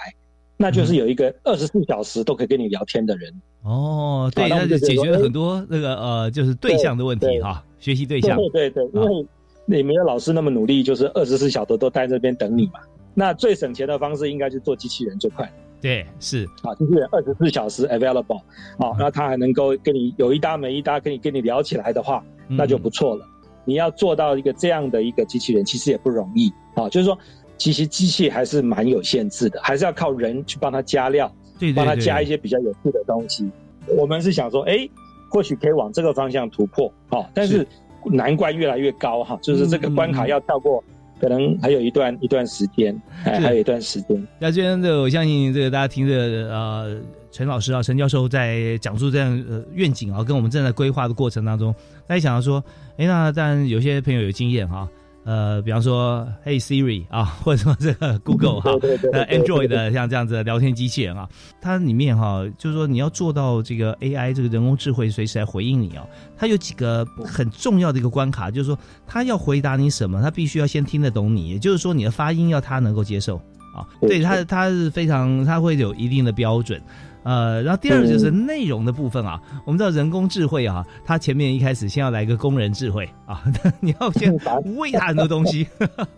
[0.58, 3.34] 那嗯就是有一个二十四小时都可以跟你聊天的人。
[3.64, 8.38] 哦，对，那就解决了很多那个呃，就是对象的问题对哈，学习对象。
[8.38, 9.28] 对对对，因为
[9.66, 12.80] 你没有老师那么努力，就是二十四小时都待在这边等你嘛。
[13.14, 15.52] 那最省钱的方式应该是做机器人最快
[15.82, 18.38] 对，是，啊，机器人二十四小时 available
[18.78, 22.56] 啊，那它还能够跟你有一搭没一搭，跟你跟你聊起来的话，嗯。
[22.56, 23.26] 那就不错了。
[23.66, 26.52] 你要做到一个这样的一个机器人，其实也不容易。
[26.76, 26.88] 啊。
[26.88, 27.18] 就是说，
[27.58, 31.28] 其实机器还是蛮有限制的，还是要靠人去帮它加料，
[31.60, 33.50] 对对对，帮它加一些比较有趣的东西。
[33.88, 34.88] 我们是想说，哎，
[35.30, 36.92] 或许可以往这个方向突破。
[37.10, 37.66] 啊，但是
[38.06, 40.84] 难关越来越高哈，就是这个关卡要跳过，
[41.22, 44.28] 可能还有一段一段时间，哎，还有一段时间。
[44.40, 46.16] 那这边的，我相信这个大家听着
[46.50, 47.00] 呃，
[47.32, 51.72] 陈老师啊，陈教授在讲述这样呃愿景啊，跟我们正在规划的过程当中，
[52.08, 52.64] 大家想到说，
[52.98, 54.90] 哎，那当然有些朋友有经验哈、
[55.24, 58.72] 呃，比方说，Hey Siri 啊， 或者说这个 Google 哈、
[59.14, 61.30] 呃 Android 的像这样子的聊天机器人啊，
[61.62, 73.38] 它里面哈、就是说你要做到这个 AI 这个人工智慧随时来回应你哦，它有几个很重要的一个关卡，就是说它要回答你什么，它必须要先听得懂你，也就是说你的发音要它能够接受
[73.76, 76.82] 啊，对它它是非常它会有一定的标准。
[77.24, 83.44] 呃，然后第二个就是内容的部分啊，我们知道人工智慧啊，它前面一开始先要来个工人智慧啊，
[83.80, 84.34] 你要先
[84.78, 85.68] 喂它很多东西，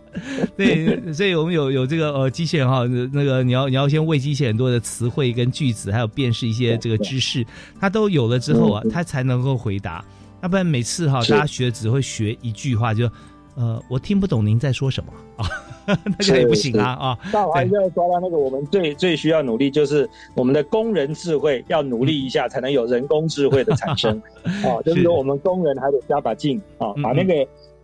[0.56, 7.46] 对，所以我们有有这个呃机器人哈，那个你要你要先喂机器人很多的词汇跟句子，还有辨识一些这个知识，
[7.80, 10.04] 它都有了之后啊，它才能够回答，
[10.42, 13.10] 要不然每次哈大家学只会学一句话就。
[13.56, 15.12] 呃，我听不懂您在说什么。
[15.36, 15.46] 啊，
[16.18, 17.18] 那个也不行啊啊！
[17.32, 24.20] 大华要抓到那个我们最最需要努力，就是我们的工人智慧要努力一下，才能有人工智慧的产生。
[24.64, 27.34] 啊，就是说我们工人还得加把劲啊，把那个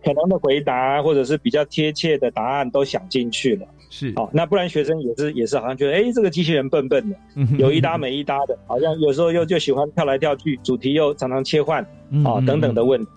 [0.03, 3.67] 可能的回答或者是比较贴切的答案都想进去了。
[3.89, 11.83] 是哦，那不然学生也是也是好像觉得，哎，这个机器人笨笨的，嗯有一搭没一搭的，好像有时候又就喜欢跳来跳去，主题又常常切换
[12.23, 13.11] 啊等等的问题。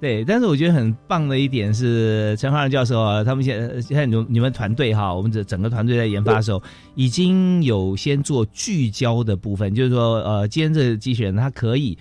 [0.00, 6.62] 对，但是我觉得很棒的一点是，陈浩然教授啊，他们现在现在你你们团队哈，我们整整个团队在研发的时候，
[6.94, 11.98] 已经有先做聚焦的部分，就是说，呃，今天这个机器人它可以。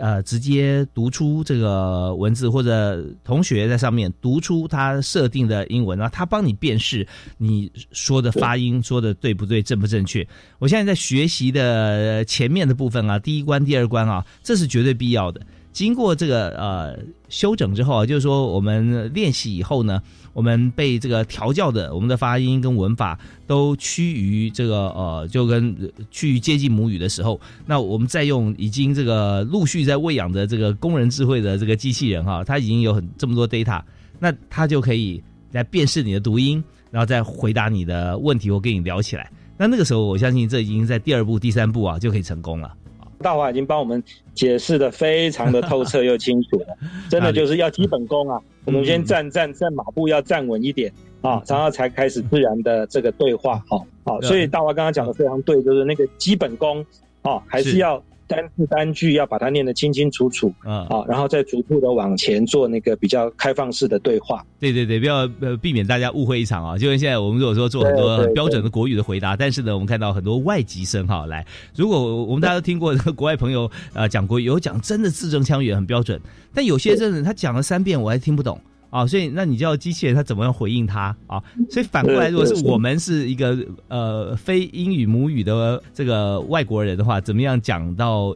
[0.00, 7.06] 呃，直接读出这个文字，或者同学在上面读出他设定的英文，然后他帮你辨识
[7.38, 10.26] 你说的发音说的对不对、正不正确。
[10.58, 15.40] 我现在在学习的前面的部分啊，第一关、第二关啊，这是绝对必要的。
[15.76, 25.76] 经过这个呃修整之后啊，就是说我们练习以后呢，我们被这个调教的，我们的发音跟文法都趋于这个呃，就跟
[26.10, 33.82] 趋于接近母语的时候，那我们再用已经这个陆续在喂养的这个工人智慧的这个机器人哈、它已经有很这么多 data，
[34.18, 39.30] 那它就可以来辨识你的读音，然后再回答你的问题或跟你聊起来。
[39.58, 42.72] 那那个时候，我相信这已经在第二步、第三步啊就可以成功了。
[43.18, 44.02] 大华已经帮我们
[44.34, 46.76] 解释的非常的透彻又清楚了，
[47.10, 48.40] 真的就是要基本功啊。
[48.64, 53.62] 我们先站站站马步要站稳一点啊，然后才开始自然的这个对话。
[53.68, 56.84] 好，好，所以大华刚刚讲的非常对，就是那个基本功
[57.22, 64.44] 啊，还是要单字单句要把它念得清清楚楚啊，然后再逐步的往前做那个比较开放式的对话。
[64.58, 66.78] 对对对，不要呃避免大家误会一场啊！
[66.78, 76.20] 就像现在我们如果说做很多很标准的国语的回答，但是呢，我们看到很多外籍生哈来，如果我们大家都听过国外朋友呃讲国语，有讲真的字正腔圆很标准，
[76.54, 78.60] 但有些真的他讲了三遍我还听不懂。
[78.88, 81.42] 啊，所以那你叫机器人它怎么样回应它啊？
[81.68, 83.58] 所以反过来，如果是我们是一个
[83.88, 88.34] 呃非英语母语的这个外国人的话，怎么样讲到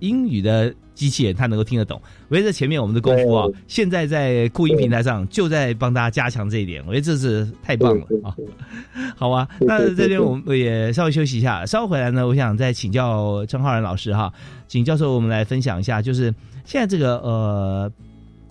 [0.00, 2.00] 英语的机器人它能够听得懂？
[2.28, 8.34] 我觉得前面我们的功夫啊，现在在酷音平台上就在帮大家加强这一点，我觉得这是太棒了啊！
[9.16, 14.32] 好啊，那这边我们也稍微休息一下，稍后回来呢，我想再请教陈浩然老师哈，
[14.66, 16.34] 请教授我们来分享一下，就是
[16.64, 17.92] 现在这个呃。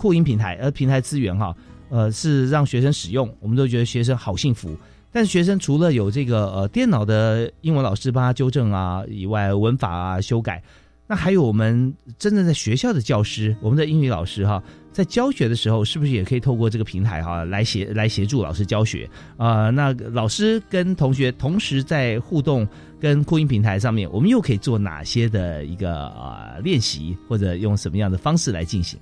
[0.01, 1.55] 扩音平台，而平台资源哈，
[1.89, 4.75] 呃，是让学生使用，我们都觉得学生好幸福。
[5.11, 10.63] 但是学生除了有这个呃电脑的英文老师帮他纠正啊以外，文法啊修改，
[11.05, 22.67] 那还有我们真正在学校的教师，我们的英语老师哈，在教学的时候，是不是也可以透过这个平台哈来协来协助老师教学啊、那老师跟同学同时在互动
[22.99, 28.99] 跟扩音平台上面，我们又可以做哪些的一个呃练习，或者用什么样的方式来进行？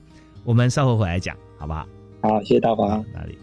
[0.49, 1.85] 我们稍后回来讲，好不好？
[2.23, 2.83] 好，谢谢大家。
[3.13, 3.37] 哪里？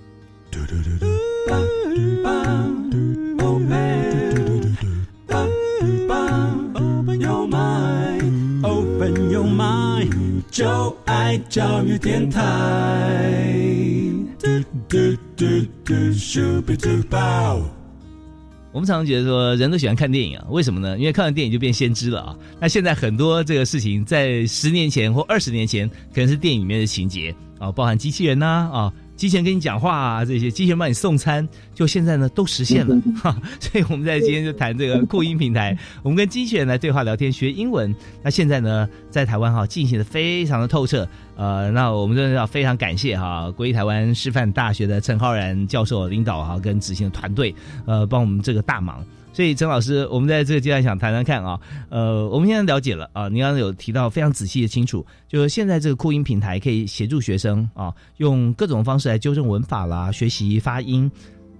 [18.76, 20.98] 我们常常觉得说，人都喜欢看电影啊，为什么呢？
[20.98, 22.36] 因为看完电影就变先知了啊。
[22.60, 28.92] 那现在很多这个事情，在十年前或二十年前，可能是电影里面的情节啊，包含机器人呐啊。
[29.16, 33.34] 机器人跟你讲话啊，这些机器人帮你送餐，就现在呢都实现了哈。
[33.58, 37.92] 所以我们在今天就谈这个扩音平台，我们跟机器人来对话聊天学英文。
[38.22, 47.54] 那现在呢，在台湾哈进行的非常的透彻，呃，那我们真的要非常感谢哈国立台湾师范大学的陈浩然教授领导哈跟执行的团队，
[47.86, 49.02] 呃，帮我们这个大忙。
[49.36, 51.60] 所以陈老师，我们在这个阶段想谈谈看啊，
[51.90, 61.10] 呃，我们现在了解了啊，您刚刚有提到非常仔细的清楚，就是现在这个扩音平台可以协助学生啊，用各种方式来纠正文法啦，学习发音。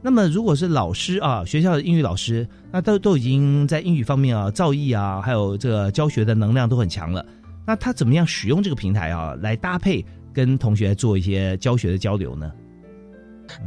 [0.01, 7.23] 那么如果是老师啊，学校的英语老师，那都都已经在英语方面啊，造诣啊，还有这个教学的能量都很强了。
[7.67, 10.03] 那他怎么样使用这个平台啊，来搭配
[10.33, 12.51] 跟同学做一些教学的交流呢？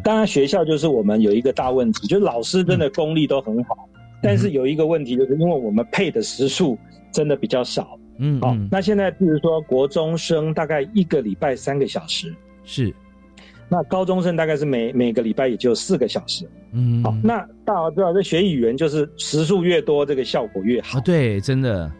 [0.03, 3.88] 当然，学校就是我们有一个大问题，就是老师真的功力都很好，
[4.21, 6.77] 但是有一个问题，就是因为我们配的时数
[7.11, 7.97] 真的比较少。
[8.17, 12.93] 嗯，好、那现在比如说国中生大概一个礼拜三个小时，是，
[13.69, 16.45] 那高中生大概是每每个礼拜也就四个小时。
[16.73, 20.97] 嗯，好，那大家知道，这学语言就是时数越多，这个效果越好。
[20.97, 21.91] 啊，对，真的。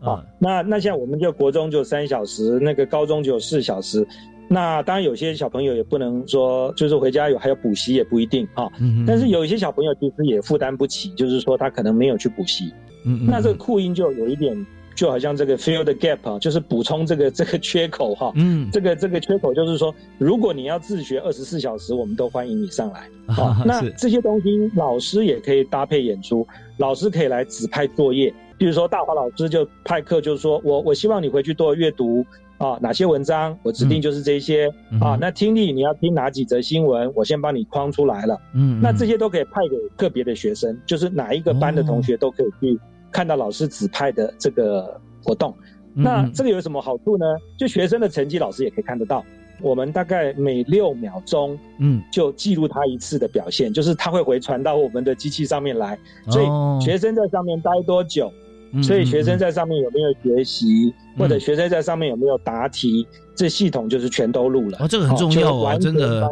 [0.00, 4.06] 啊，那那像我们就国中就三小时，那个高中就有四小时。
[4.48, 8.66] 那当然有些小朋友也不能说，就是回家有还有补习也不一定啊。
[8.80, 12.72] 嗯但是有一些小朋友其实也负担不起，就是说他可能没有去补习。
[13.04, 18.32] 嗯那这个扩音就有一点，就好像这个 fill the gap 啊，就是补充这个 这个缺口哈。
[18.36, 23.08] 嗯，这个这个缺口就是说，如果你要自学二十四小时，我们都欢迎你上来。
[23.26, 26.46] 啊那是这些东西老师也可以搭配演出，
[26.78, 28.32] 老师可以来指派作业。
[28.56, 32.26] 比如说大华老师就派课，就是说我我希望你回去多阅读
[32.58, 35.18] 啊哪些文章，我指定就是这些、嗯啊。
[35.20, 38.38] 那听力你要听哪几则新闻，我先帮你框出来了。
[38.54, 42.78] 嗯，那这些都可以派给个别的学生，就是哪一个班的同学都可以去
[43.10, 45.54] 看到老师指派的这个活动。
[45.94, 47.24] 嗯那这个有什么好处呢？
[47.58, 49.24] 就学生的成绩，老师也可以看得到。
[49.60, 55.98] 我们大概每六秒钟，嗯，就记录他一次的表现，就是他会回传到我们的机器上面来。
[56.28, 58.47] 所哦以学生在上面待多久，嗯
[58.82, 64.78] 所以学生嗯在上面有没有学习，嗯或者学生在上面有没有答题，这系统就是全都录了。
[64.80, 66.28] 哦，这个很重要真的。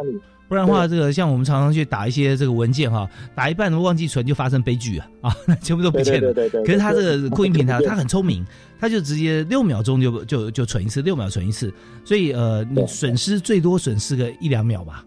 [0.49, 6.33] 不然的话，这个像我们常常去打一些这个文件哈，打一半忘记存就发生悲剧啊啊， 全部都不见了。
[6.33, 8.45] 对对对可是他这个扩音平台，对它很聪明，
[8.79, 11.69] 他就直接六秒钟就就就存一次，六秒存一次，
[12.05, 15.03] 所以呃，你损失最多损失个一两秒吧。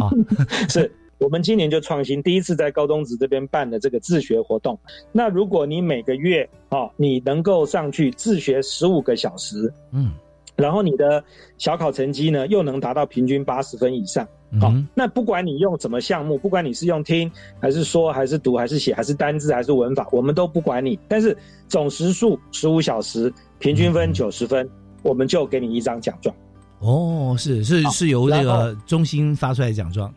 [0.00, 0.08] 啊，
[0.70, 0.90] 是
[1.20, 4.78] 我们今年就创新，第一次在高中职这边办的这个自学活动。
[5.12, 10.12] 那如果你每个月啊、你能够上去自学十五个小时，嗯，
[10.56, 11.22] 然后你的
[11.58, 14.24] 小考成绩呢又能达到平均八十分以上，
[14.60, 20.98] 好、嗯那不管你用什么项目，不管你是用听还是说还是读还是写还是单字还是文法，我们都不管你。
[21.06, 21.36] 但是
[21.68, 24.68] 总时数十五小时，平均嗯分九十分，
[25.02, 26.34] 我们就给你一张奖状。
[26.78, 30.12] 哦，是是是由这然个中心发出来的奖状，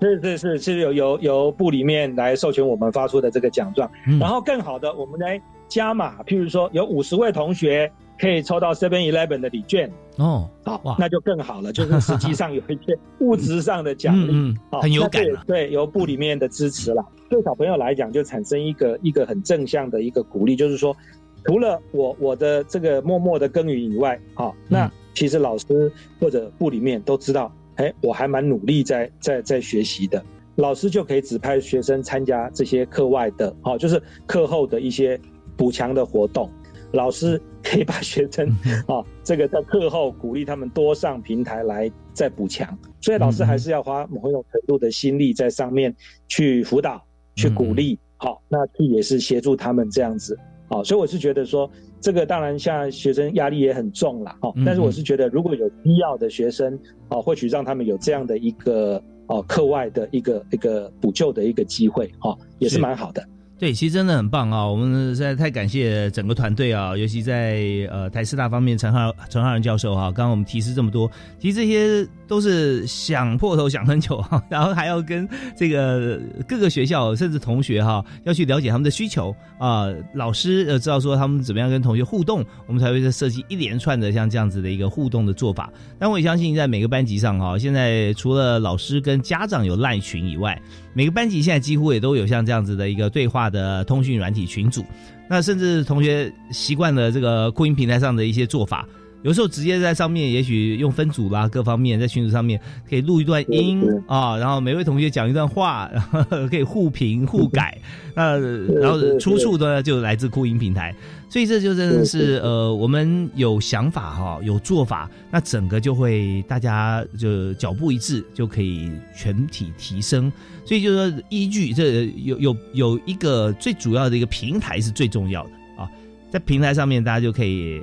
[0.00, 3.90] 是是是是由由由部里面来授权我们发出的这个奖状，
[4.20, 20.96] 然后更好的，我们来加码，譬如说有五十位同学可以抽到 Seven Eleven 的礼券，哦，好哇，那就更好了，就是实际上有一些物质上的奖励，嗯很有感对，由部里面的支持了，对小朋友来讲就产生一个一个很正向的一个鼓励，就是说，
[21.44, 25.90] 除了我我的这个默默的耕耘以外，好，那其实老师
[26.20, 30.24] 或者部里面都知道，哎，我还蛮努力在在在学习的。
[30.56, 35.18] 老师就可以指派学生参加这些课外的，好、就是课后的一些
[35.56, 36.50] 补强的活动。
[36.92, 38.48] 老师可以把学生
[38.86, 45.94] 啊、这个在课后鼓励他们多上平台来再补强，所以老师还是要花某种程度的心力在上面
[46.28, 47.00] 去辅导、
[47.36, 50.36] 去鼓励，好、那去也是协助他们这样子。
[50.70, 51.70] 哦，所以我是觉得说，
[52.00, 56.78] 这个当然像学生压力也很重啦，哦嗯，但是我是觉得如果有必要的学生，
[57.08, 63.22] 哦，或许让他们有这样的一个哦课外的一个一个补救的一个机会，哦，也是是蛮好的。
[63.58, 64.64] 对，其实真的很棒啊！
[64.64, 85.68] 我们实在太感谢整个团队啊，尤其在呃台师大方面，陈浩陈浩然教授哈、刚刚我们提示这么多，其实这些都是想破头想很久哈， 然后还要跟这个各个学校甚至同学哈、要去了解他们的需求啊、老师呃知道说他们怎么样跟同学互动，我们才会在设计一连串的像这样子的一个互动的做法。
[85.98, 90.56] 但我也相信，在每个班级上哈、现在除了老师跟家长有赖群以外，
[90.94, 94.84] 每个班级现在几乎也都有像这样子的一个对话的通讯软体群组，
[95.28, 98.86] 那甚至同学习惯了这个扩音平台上的一些做法，
[99.22, 107.76] 有时候直接在上面，也许用分组啦，各方面在群组上面可以录一段音啊，然后每位同学讲一段话，然后可以互评互改，
[108.14, 110.94] 那然后出处呢就来自扩音平台，
[111.30, 120.32] 所以这就真的是呃，我们有想法哈，有做法，那整个就会大家就脚步一致，就可以全体提升。
[120.64, 125.88] 所以就是说，依据这有有有一个最主要的一个平台是最重要的啊，
[126.30, 127.82] 在平台上面大家就可以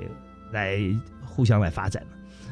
[0.52, 0.78] 来
[1.24, 2.08] 互相来发展了。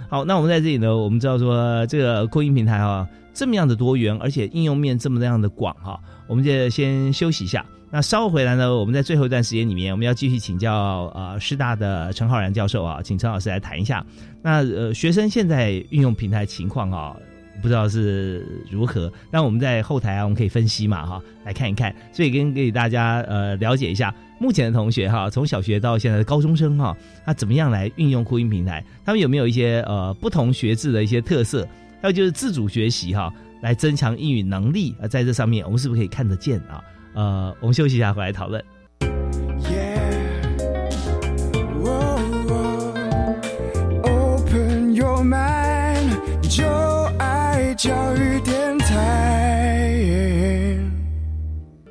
[0.09, 7.67] 好，那我们在这里呢，我们知道说这个扩音平台啊这么样的多元，而且应用面这么样的广哈、我们就先休息一下。
[7.95, 14.05] 那稍后回来呢，我们在最后一段时间里面，我们要继续请教呃师大的陈浩然教授啊，请陈老师来谈一下。
[14.43, 17.17] 那呃学生现在运用平台情况啊，
[17.63, 31.65] 不知道是如何，那我们在后台啊，我们可以分析嘛哈，来看一看，所以跟给大家呃了解一下目前的同学哈，从小学到现在的高中生哈，他怎么样来运用扩音平台，他们有没有一些呃不同学制的一些特色，
[32.03, 33.33] 还有就是自主学习哈，
[33.63, 36.83] 来增强英语能力啊，在这上面我们是不是可以看得见啊？
[37.15, 38.63] 呃，我们休息一下，回来讨论。
[44.03, 46.65] Open your mind，就
[47.19, 50.77] 爱教育电台。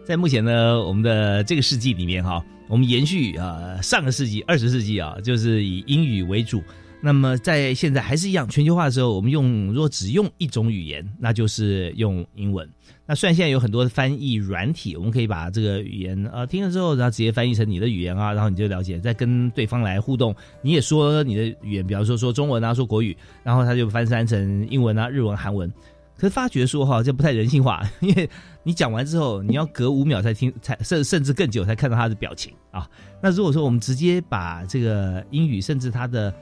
[0.06, 6.62] 在目前呢，我们的这个世纪里面哈，我们延续呃上个世纪二十世纪啊，就是以英语为主。
[7.06, 12.66] 那么在现在还是一样，全球化的时候，我们用如果只用一种语言，那就是用英文。
[13.06, 20.34] 那虽然现在有很多的翻译软体，我们可以把这个语言呃听了之后，然后直接翻译成你的语言啊，然后你就了解，再跟对方来互动。
[20.62, 25.70] 你也说你的语言，比方说说中文啊，说国语，然后他就翻译成英文啊、日文、韩文。
[26.16, 28.30] 可是发觉说哈，这不太人性化，因为
[28.64, 32.90] 你讲完之后，你要隔五秒才听，才甚甚至更久才看到他的表情啊。
[33.22, 36.34] 那如果说我们直接把这个英语，甚至它的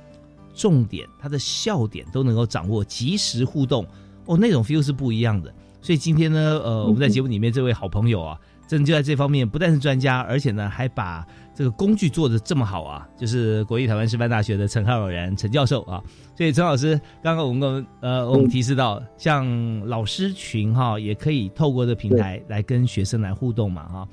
[0.53, 3.85] 重点、它的笑点都能够掌握，及时互动，
[4.25, 5.53] 哦，那种 feel 是不一样的。
[5.81, 11.25] 所以今天呢，呃，我们在节目里面这位好朋友啊，真的就在这方面不但是专家，而且呢还把
[11.55, 16.03] 这个工具做的这么好啊，就是国立台湾师范大学的陈浩然陈教授啊。
[16.37, 24.07] 所以陈老师，刚刚我们呃我们提示到，像老师群哈、也可以透过这平台来跟学生来互动嘛哈、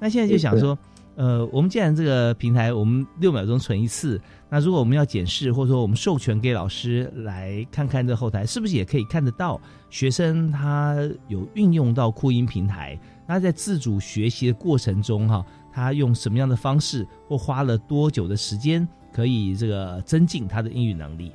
[0.00, 0.78] 那现在就想说。
[1.14, 9.60] 呃，我们既然这个平台我们六秒钟存一次，那如果我们要检视，或者说我们授权给老师来看看这后台，是不是也可以看得到
[9.90, 10.96] 学生他
[11.28, 12.98] 有运用到扩音平台？
[13.26, 21.32] 那在自主学习的过程中，哈，他用什么样的方式，或花了多久的时间，可以这个增进他的英语能力？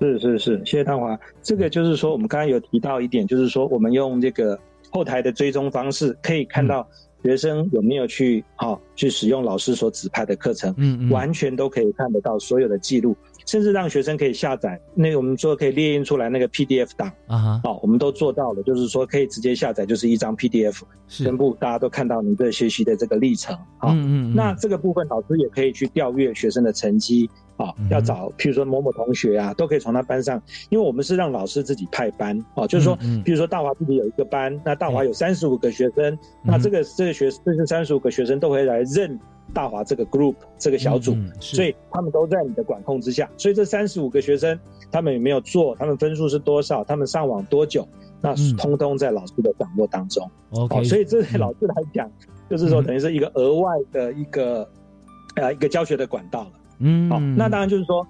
[0.00, 1.18] 是是是，谢谢大华。
[1.42, 4.56] 这个就是说，我们刚刚有提到一点，就是说，我们用这个
[4.90, 6.88] 后台的追踪方式，可以看到
[7.22, 11.10] 学生有没有去啊、去使用老师所指派的课程，嗯嗯。
[11.10, 13.16] 完全都可以看得到所有的记录，
[13.48, 21.24] 甚至让学生可以下载那个我们说可以列印出来那个 PDF 档，啊哈，好、我们都做到了，就是说可以直接下载，就是一张 PDF，是。
[21.24, 24.34] 全部大家都看到你的学习的这个历程，好、嗯嗯嗯。
[24.34, 27.26] 那这个部分老师也可以去调阅学生的成绩
[27.56, 27.88] 啊，嗯。
[27.88, 30.38] 要找譬如说某某同学啊，都可以从他班上，
[30.68, 33.24] 因为我们是让老师自己派班啊，就是说，嗯嗯。
[33.24, 39.18] 譬如说大华自己有一个班，那大华有三十五个学生，那这个这个学这是三十五个学生都会来认
[39.54, 44.58] 大华这个 group 这个小组，所以他们都在你的管控之下，所以这三十五个学生
[44.90, 47.86] 他们有没有做，他们分数是多少，他们上网多久，
[48.20, 50.30] 那嗯通通在老师的掌握当中。
[50.50, 52.10] OK，哦，所以这对老师来讲，
[52.48, 54.68] 就是说嗯等于是一个额外的一个
[55.36, 56.50] 呃一个教学的管道了。
[56.80, 58.06] 嗯好、那当然就是说。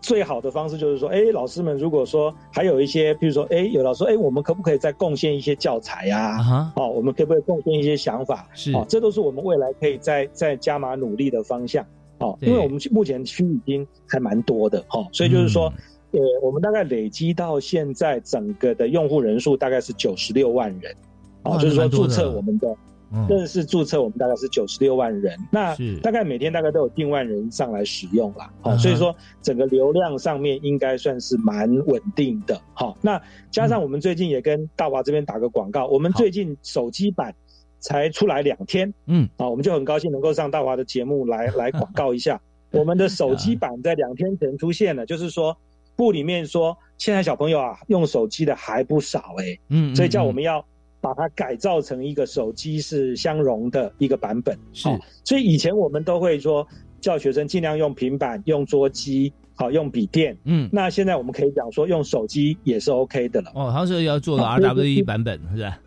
[0.00, 8.48] 最好的方式就是说，哎，老师们如果说还有一些，比如说，哎，有老师说，哎，我们可不可以再贡献一些教材呀、啊哈，哦，我们可不可以贡献一些想法？
[8.54, 11.84] 是哦，这都是我们未来可以再再加码努力的方向。
[12.18, 15.72] 哦，因为我们目前区已经还蛮多的、哦，所以就是说，
[16.12, 20.94] 嗯呃，我们大概累积到现在整个的用户人数大概是九十六万人。
[21.44, 22.76] 哦，就是说注册我们的嗯
[23.28, 28.52] 正式注册我们大概是九十六万人，那大概每天大概都有近万人上来使用啦。
[28.60, 32.60] 好、嗯哼所以说整个流量上面应该算是蛮稳定的。
[32.74, 37.34] 好、那加上我们最近也跟大华这边打个广告，我们最近手机版
[37.80, 42.40] 才出来两天，嗯，啊，我们就很高兴能够上大华的节目来 来广告一下。
[42.70, 45.56] 我们的手机版在两天前出现了， 就是说
[45.96, 50.64] 部里面说现在小朋友啊用手机的还不少哎、嗯，所以叫我嗯们要
[51.00, 54.56] 把它改造成一个手机是相容的一个版本。
[54.72, 56.66] 是哦所以以前我们都会说
[57.00, 60.36] 叫学生尽量用平板、用桌机、好用笔电。
[60.44, 63.50] 嗯，那现在我们可以讲说用手机也是 OK 的了。
[63.54, 65.78] 哦，好像是要做 RWE 版本是吧？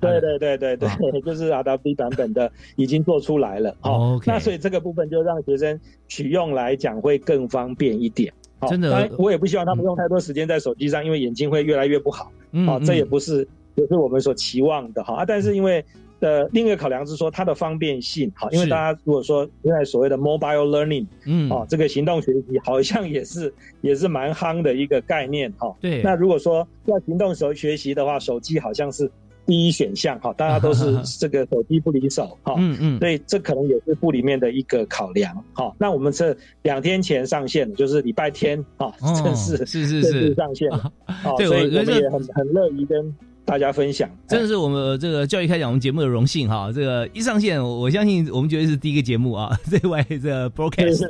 [0.00, 0.88] 对对对对对，
[1.20, 3.70] 就是 RWE 版本的已经做出来了。
[3.82, 8.32] 哦 OK 那所以这个部分就让学生取用来讲会更方便一点。
[8.58, 12.32] 好真的我也不希望他们用太多时间在手机上，因为眼睛会越来越不好。
[12.66, 13.46] 哦这也不是
[13.86, 15.24] 不是我们所期望的哈啊。
[15.24, 15.84] 但是因为
[16.20, 25.74] 呃，另一个考量是说它的方便性哈，因为大家如果说现在所谓的 mobile learning 嗯哦，这个行动学习好像也是 也是蛮夯的一个概念哈。
[25.80, 29.10] 对那如果说要行动时候学习的话，手机好像是
[29.46, 32.54] 第一选项哈，大家都是 这个手机不离手哈。
[32.58, 35.74] 嗯嗯，所以这可能也是部里面的一个考量哈。
[35.78, 40.92] 那我们这两天前上线的，就是礼拜天啊，哦正式是是正式是上线 了。
[41.24, 44.08] 哦，对所以我们也很很乐于跟大家分享。
[44.28, 46.70] 真的是我们这个教育开讲我们节目的荣幸哈。
[46.72, 51.04] 这个一上线，我我相信我们绝对是第一个节目啊， 这外这个 broadcast，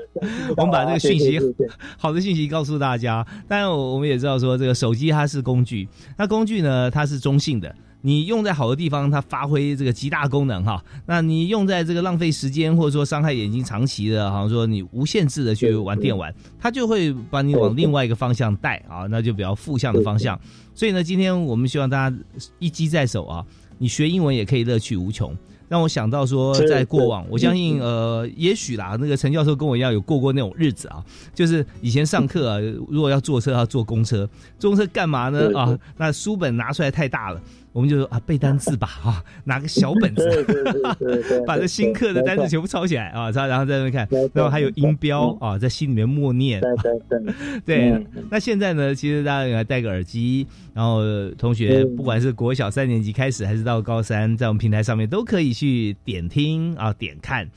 [0.56, 1.38] 我们把这个讯息
[1.98, 3.26] 好的讯息告诉大家。
[3.48, 7.74] 当然，我我们也知道说，这个手机它是工具，那工具呢它是中性的。
[8.02, 10.82] 你用在好的地方，它发挥这个极大功能哈。
[11.06, 20.38] 那你用在这个浪费时间，或者说伤害眼睛长期的，好像说你无限制的去玩电玩，它就会把你往另外一个方向带啊，那就比较负向的方向。
[20.74, 22.16] 所以呢，今天我们希望大家
[22.58, 23.44] 一机在手啊，
[23.78, 25.36] 你学英文也可以乐趣无穷。
[25.68, 31.00] 让我想到说，在过往，我相信呃，也许啦，那个陈教授跟我一样有过过那种日子啊，
[31.32, 34.28] 就是以前上课啊，如果要坐车要坐公车，
[34.58, 35.56] 坐公车干嘛呢？
[35.56, 35.78] 啊？
[35.96, 37.40] 那书本拿出来太大了，
[37.72, 40.44] 我们就说啊背单字吧 啊，拿个小本子，
[41.46, 46.60] 把这新课的单词全部抄起来啊，抄然后在那边看，然后还有音标啊，在心里面默念。
[46.60, 46.98] 对对
[47.64, 57.48] 对对嗯，那现在呢，其实大家也戴个耳机，然后呃同学嗯不管是国小三年级开始，还是到高三，在我们平台上面都可以去点听啊、点看。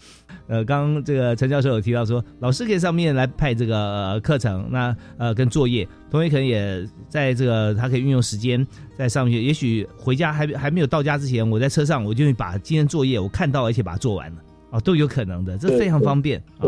[0.48, 8.66] 呃，刚刚这个陈教授有提到说，老师可以上面来派这个呃课程，那呃跟作业，同学可能也在这个他可以运用时间
[8.98, 14.38] 在上面，也许回家还还没有到家之前，我在车上我就会把今天作业我看到而且把它做完了。
[14.72, 16.66] 啊，都有可能的，这非常方便啊。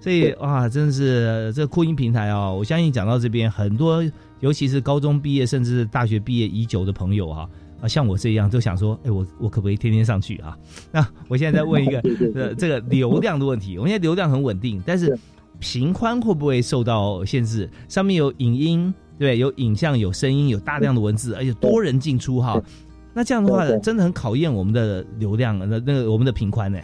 [0.00, 4.00] 所以哇，真的是这个扩音平台哦，我相信讲到这边，很多
[4.38, 7.48] 尤其是高中毕业甚至是大学毕业已久的朋友哈、啊，
[7.86, 10.56] 像我这样都想说，哎，我我可不可以天天上去啊？
[10.92, 12.00] 那我现在再问一个
[12.34, 15.16] 呃这个流量的问题，我们现在流量很稳定，但是
[15.58, 17.68] 频宽会不会受到限制？
[17.88, 22.60] 上面有影音，对，有影像、有声音、有大量的文字，而且多人进出哈。
[23.14, 26.78] 那这样的话真的很考验我们的流量，那那个我们的频宽呢？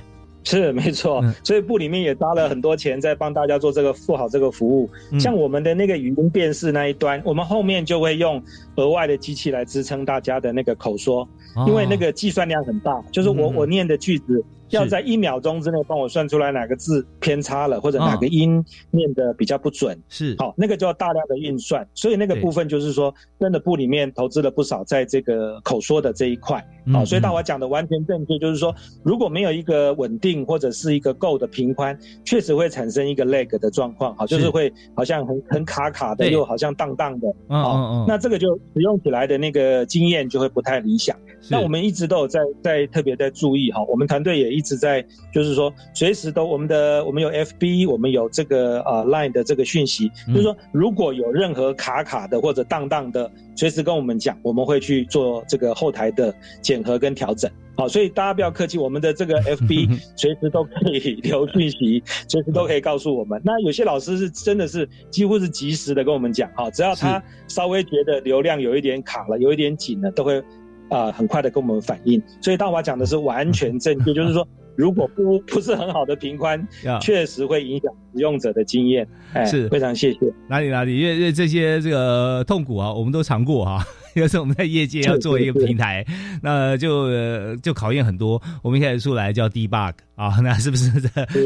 [0.45, 4.89] 是没错嗯，所以部里面也搭了很多钱在帮大家做这个做好这个服务。
[5.11, 8.43] 嗯像我们的那个语音辨识那一端，我们后面就会用
[8.77, 11.29] 额外的机器来支撑大家的那个口说，
[11.67, 20.01] 因为那个计算量很大，就是我我念的句子要在一秒钟之内帮我算出来哪个字偏差了，或者哪个音念的比较不准。
[20.09, 26.67] 是好，那个就要大量的运算，所以那个部分就是说，真的部里面投资了不少在这个口说的这一块。
[26.85, 27.33] 嗯好，所以大嗯。
[27.33, 37.29] 华讲的完全正确，就是说，如果没有一个稳定或者是一个够的平宽，确实会产生一个 lag 的状况，好，就是是会好像很很卡卡的，又好像荡荡的。
[37.49, 41.17] 好那这个就使用起来的那个经验就会不太理想。
[41.41, 41.49] 是。
[41.51, 50.35] 那我们一直都有在在特别在注意哈，我们团队也一直在，就是说随时都我们的我们有 FB，我们有这个呃 Line 的这个讯息，嗯。
[50.35, 56.35] 就是说如果有任何卡卡的或者荡荡的，随时跟我们讲，我们会去做这个后台的
[56.73, 57.51] 检核跟调整。
[57.77, 63.41] 好，所以大家不要客气，我们的这个 FB 随时都可以留讯息， 随时都可以告诉我们。
[63.45, 70.43] 那有些老师是真的是几乎是及时的跟我们讲，哈，只要他稍微觉得流量有一点卡了，有一点紧了，都会
[70.89, 72.23] 啊、很快的跟我们反映。
[72.41, 74.47] 所以大华讲的是完全正确， 就是说
[74.77, 79.09] 如果不不是很好的平宽呀，确实会影响使用者的经验。
[79.33, 80.19] 哎，是非常谢谢。
[80.47, 83.83] 哪里哪里，因为因为这些这个痛苦啊，我们都尝过哈、
[84.15, 86.05] 有时候我们在业界要做一个平台，
[86.43, 88.41] 那就呃就考验很多。
[88.63, 90.91] 我们一开始出来叫 debug 啊，那是不是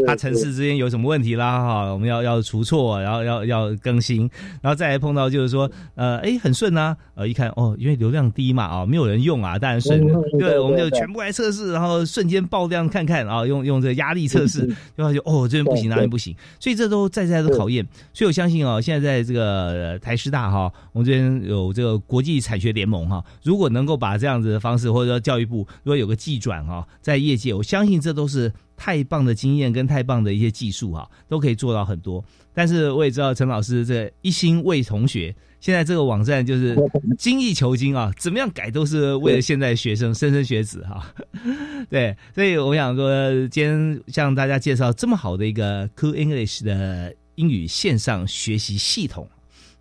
[0.06, 1.58] 它城市之间有什么问题啦？
[1.58, 4.28] 哈，我们要要除错，然后要要更新，
[4.60, 10.04] 然后再来碰到就是说，呃，哎，很顺啊，呃，一看哦，因为流量低嘛，啊，没有人用啊，当然顺。
[10.38, 17.86] 对，我们就全部来测试，然后瞬间爆量看看啊，用用这个压力测试，就发现哦，这边不行，那边不行，所以这都在在都考验。
[18.12, 32.24] 所以我相信哦，现在在这个台师大哈，我们这边有这个国际产学联盟哈，如果能够把这样子的方式，或者说教育部如果有个技转哈，在业界，我相信这都是太棒的经验跟太棒的一些技术哈，都可以做到很多。
[32.54, 36.74] 但是我也知道陈老师这一心为同学，现在这个网站就是
[37.18, 41.14] 精益求精啊，怎么样改都是为了现在学生、莘莘学子哈。
[41.90, 49.28] 对，所以我想说，今天向大家介绍这么好的一个 Cool English 的英语线上学习系统。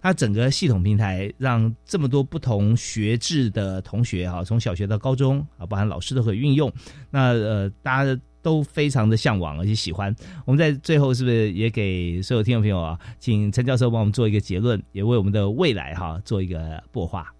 [0.05, 6.71] 它整个系统平台让这么多不同学制的同学哈，从小学到高中啊，包含老师都可以运用。
[7.09, 10.15] 那呃，大家都非常的向往而且喜欢。
[10.45, 17.33] 我们在最后是不是也给所有听众朋友啊，请陈教授帮我们做一个结论，也为我们的未来哈做一个擘画。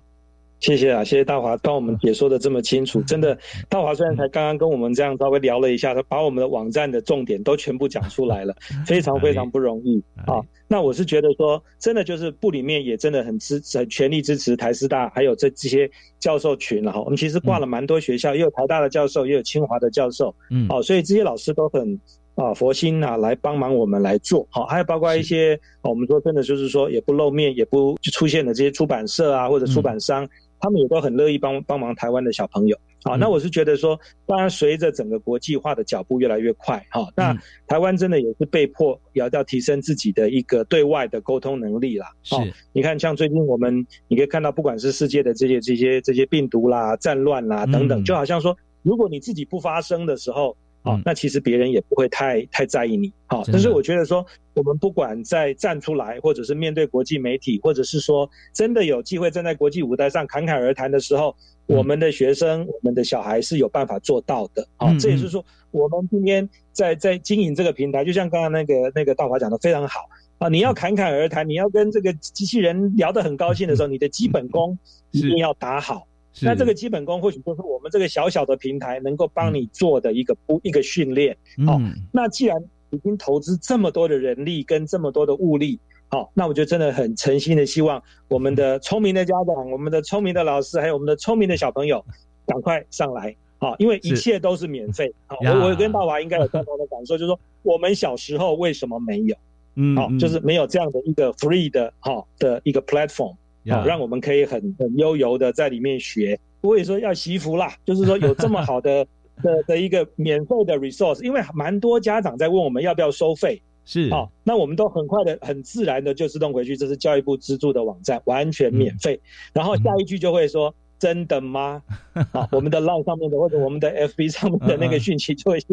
[0.59, 3.37] 谢谢啊，谢谢大华帮我们解说的这么清楚，真的，
[3.69, 8.55] 大华虽然才刚刚跟我们这样稍微聊了一下，他把我们的网站的重点都全部讲出来了，
[8.87, 10.01] 非常非常不容易。
[10.25, 10.41] 啊。
[10.67, 15.87] 那我是觉得说，真的就是部里面也真的很支很全力支持台师大，还有这这些
[16.19, 16.99] 教授群了哈。
[17.01, 21.99] 我们其实挂了蛮多学校，也有台大的教授，也有清华的教授，嗯，哦，所以这些老师都很
[22.33, 30.27] 啊佛心啊来帮忙我们来做，好，还有包括一些我们说真的就是说也不露面，也不出现的这些出版社啊或者出版商。
[30.59, 33.15] 他们也都很乐意帮帮忙台湾的小朋友啊。
[33.15, 37.37] 那我是觉得说，当然随着整个国际化的脚步越来越快哈，那
[37.67, 42.07] 台湾真的也是被迫要要提升自己的一个对外的沟通能力啦。
[42.23, 42.35] 是，
[42.73, 50.55] 你看像最近我们你可以看到，不管是世界的这些这些这些病毒啦、战乱啦等等，就好像说，如果你自己不发声的时候。
[50.85, 53.11] 好，那其实别人也不会太太在意你。
[53.25, 54.23] 好，但是我觉得说，
[54.53, 64.67] 我们不管在站出来，或者是面对国际媒体，或者是说真的有机会站在国际舞台上侃侃而谈的时候，我们的学生、我们的小孩是有办法做到的。
[64.77, 70.01] 好，这也是说，我们今天在在经营这个平台，就像刚刚那个那个大华讲的非常好
[70.37, 74.77] 啊，你要侃侃而谈，你要跟这个机器人聊得很高兴的时候，你的基本功
[75.09, 76.05] 一定要打好。
[76.41, 81.37] 那这个基本功或许就是我们这个小小的平台能够帮你做的一个不一个训练。
[81.65, 81.79] 好，
[82.11, 85.79] 那既然已经投资这么多的人力跟这么多的物力，
[86.09, 92.03] 好，那我就真的很诚心的希望我们的聪明的家长、我们的聪明的老师，还有我们的聪明的小朋友，
[92.45, 93.35] 赶快上来。
[93.57, 95.13] 好，因为一切都是免费。
[95.27, 99.35] 好，我我跟大娃应该有相同的感受，就是说我们小时候为什么没有？
[99.75, 103.35] 嗯，好，就是没有这样的一个 free 的哈的一个 platform。
[103.69, 109.05] 好，让我们可以很很悠游的在里面学，不会说要习服啦，就是说有这么好的
[109.41, 119.19] 的的一个免费的 resource，因为蛮多家长在问我们要不要收费，是，好，那我们都很快的很自然的就自动回去，这是教育部资助的网站，完全免费，
[119.53, 120.73] 然后下一句就会说。
[120.97, 121.81] 真的吗？
[122.31, 125.67] 好，我们的 line 上面的或者我们的 FB 上面的那个讯息就会是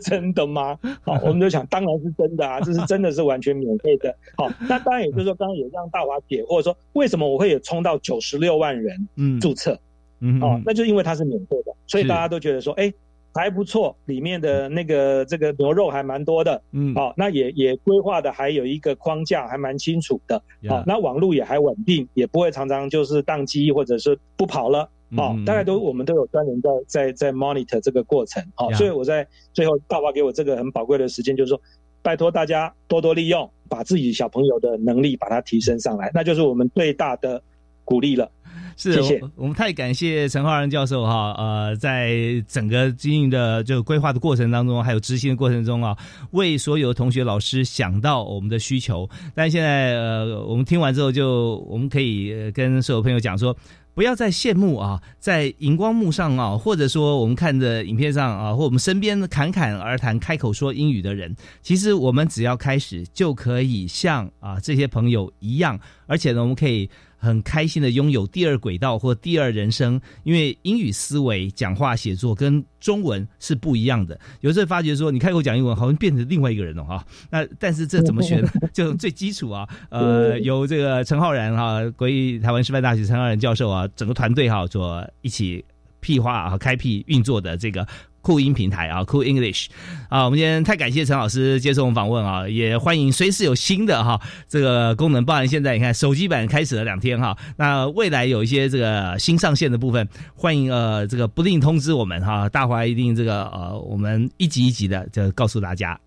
[0.00, 0.78] 真的吗？
[1.02, 4.14] 好，我们就想当然是真的啊，这是真的是完全免费的。
[4.36, 9.08] 好，那当然也就是说，刚刚也让大华解，或者说为什么我会有冲到九十六万人
[9.40, 9.78] 注册？
[10.20, 12.92] 嗯，哦，那就因为它是免费的，所以大家都觉得说，哎。
[13.38, 31.60] 还不错，里面的那个这个牛肉还蛮多的，嗯，好，那也也规划的还有一个框架还蛮清楚的，好，那网络也还稳定，也不会常常就是宕机或者是不跑了，好，大概都我们都有专人在在在 monitor 这个过程，好，所以我在最后大华给我这个很宝贵的时间，就是说，
[32.02, 37.42] 拜托大家多多利用，把自己小朋友的能力把它提升上来，那就是我们最大的
[37.88, 38.30] 鼓励了。
[38.76, 39.00] 是，
[39.34, 42.14] 我们太感谢陈浩然教授哈，呃，在
[42.46, 45.96] 整个经营的这个规划的过程当中，还有执行的过程中啊，
[46.30, 49.08] 为所有同学老师想到我们的需求。
[49.34, 53.56] 但现在呃，我们听完之后，就我们可以跟所有朋友讲说，
[53.94, 66.88] 不要再羡慕啊，在荧光幕上啊，或者说我们看着影片上啊，或我们身边侃侃而谈、开口说英语的人，其实我们只要开始，就可以像啊这些朋友一样，而且呢，我们可以。
[67.18, 74.18] 很开心的拥有第二轨道或第二人生，因为英语思维、讲话、写作跟中文是不一样的。
[74.40, 77.04] 有时候发觉说，你开口讲英文，好像变成另外一个人了哈。
[77.30, 78.48] 那但是这怎么学呢？
[78.72, 85.64] 就最基础啊，呃，由这个陈浩然哈，国立台湾师范大学陈浩然教授啊，整个团队哈，做一起。
[86.00, 87.84] 屁话啊，开辟运作的这个
[88.20, 89.66] 酷音平台啊，酷 English
[90.08, 105.98] 啊，我们今天太感谢陈老师接受我们访问啊，也欢迎随时有新的哈这个功能，包含现在你看手机版开始了两天哈，那未来有一些这个新上线的部分，欢迎呃这个不定通知我们哈，大华一定这个呃我们一集一集的就告诉大家。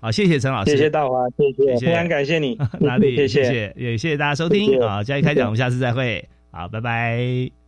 [0.00, 1.86] 好，谢谢陈老师，谢谢大华，谢谢，谢谢。
[1.86, 3.14] 非常感谢你， 哪里？
[3.16, 3.44] 谢谢。
[3.44, 4.66] 谢，也谢谢大家收听。
[4.66, 4.84] 谢谢。
[4.84, 7.61] 啊，交易开讲，我们下次再会，好，拜拜。